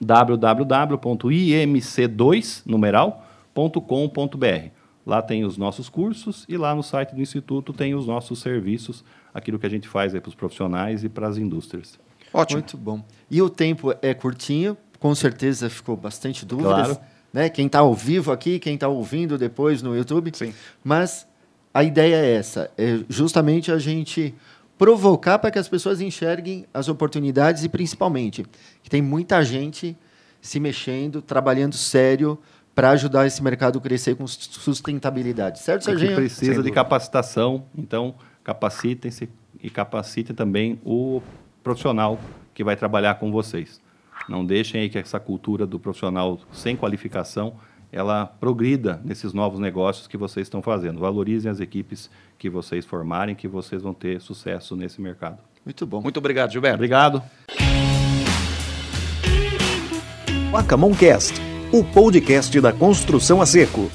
www.imc2 0.00 2.62
numeral.com.br. 2.64 4.83
Lá 5.06 5.20
tem 5.20 5.44
os 5.44 5.58
nossos 5.58 5.88
cursos 5.88 6.44
e 6.48 6.56
lá 6.56 6.74
no 6.74 6.82
site 6.82 7.14
do 7.14 7.20
instituto 7.20 7.72
tem 7.72 7.94
os 7.94 8.06
nossos 8.06 8.38
serviços, 8.40 9.04
aquilo 9.34 9.58
que 9.58 9.66
a 9.66 9.70
gente 9.70 9.86
faz 9.86 10.12
para 10.12 10.28
os 10.28 10.34
profissionais 10.34 11.04
e 11.04 11.08
para 11.08 11.28
as 11.28 11.36
indústrias. 11.36 11.98
Ótimo. 12.32 12.60
Muito 12.60 12.76
bom. 12.76 13.04
E 13.30 13.42
o 13.42 13.50
tempo 13.50 13.94
é 14.00 14.14
curtinho, 14.14 14.76
com 14.98 15.14
certeza 15.14 15.68
ficou 15.68 15.96
bastante 15.96 16.46
dúvidas. 16.46 16.86
Claro. 16.86 17.00
né? 17.32 17.48
Quem 17.48 17.66
está 17.66 17.80
ao 17.80 17.94
vivo 17.94 18.32
aqui, 18.32 18.58
quem 18.58 18.74
está 18.74 18.88
ouvindo 18.88 19.36
depois 19.36 19.82
no 19.82 19.94
YouTube. 19.94 20.32
Sim. 20.34 20.54
Mas 20.82 21.26
a 21.72 21.84
ideia 21.84 22.16
é 22.16 22.34
essa, 22.34 22.70
é 22.78 23.00
justamente 23.08 23.70
a 23.70 23.78
gente 23.78 24.34
provocar 24.78 25.38
para 25.38 25.50
que 25.50 25.58
as 25.58 25.68
pessoas 25.68 26.00
enxerguem 26.00 26.66
as 26.72 26.88
oportunidades 26.88 27.62
e 27.62 27.68
principalmente 27.68 28.44
que 28.82 28.90
tem 28.90 29.02
muita 29.02 29.44
gente 29.44 29.96
se 30.40 30.58
mexendo, 30.58 31.22
trabalhando 31.22 31.74
sério 31.74 32.38
para 32.74 32.90
ajudar 32.90 33.26
esse 33.26 33.42
mercado 33.42 33.78
a 33.78 33.80
crescer 33.80 34.16
com 34.16 34.26
sustentabilidade. 34.26 35.60
Certo, 35.60 35.82
E 35.82 35.84
Serginho? 35.84 36.10
que 36.10 36.16
precisa 36.16 36.62
de 36.62 36.70
capacitação, 36.70 37.64
então 37.76 38.14
capacitem-se 38.42 39.28
e 39.62 39.70
capacitem 39.70 40.34
também 40.34 40.80
o 40.84 41.22
profissional 41.62 42.18
que 42.52 42.64
vai 42.64 42.76
trabalhar 42.76 43.14
com 43.14 43.30
vocês. 43.30 43.80
Não 44.28 44.44
deixem 44.44 44.80
aí 44.82 44.88
que 44.88 44.98
essa 44.98 45.20
cultura 45.20 45.66
do 45.66 45.78
profissional 45.78 46.38
sem 46.52 46.76
qualificação 46.76 47.54
ela 47.92 48.26
progrida 48.26 49.00
nesses 49.04 49.32
novos 49.32 49.60
negócios 49.60 50.08
que 50.08 50.16
vocês 50.16 50.46
estão 50.46 50.60
fazendo. 50.60 50.98
Valorizem 50.98 51.48
as 51.48 51.60
equipes 51.60 52.10
que 52.36 52.50
vocês 52.50 52.84
formarem, 52.84 53.36
que 53.36 53.46
vocês 53.46 53.82
vão 53.82 53.94
ter 53.94 54.20
sucesso 54.20 54.74
nesse 54.74 55.00
mercado. 55.00 55.38
Muito 55.64 55.86
bom. 55.86 56.00
Muito 56.02 56.16
obrigado, 56.16 56.50
Gilberto. 56.50 56.74
Obrigado. 56.74 57.22
Acamon 60.52 60.92
Cast, 60.94 61.34
o 61.76 61.82
podcast 61.82 62.60
da 62.60 62.72
construção 62.72 63.42
a 63.42 63.46
seco. 63.46 63.90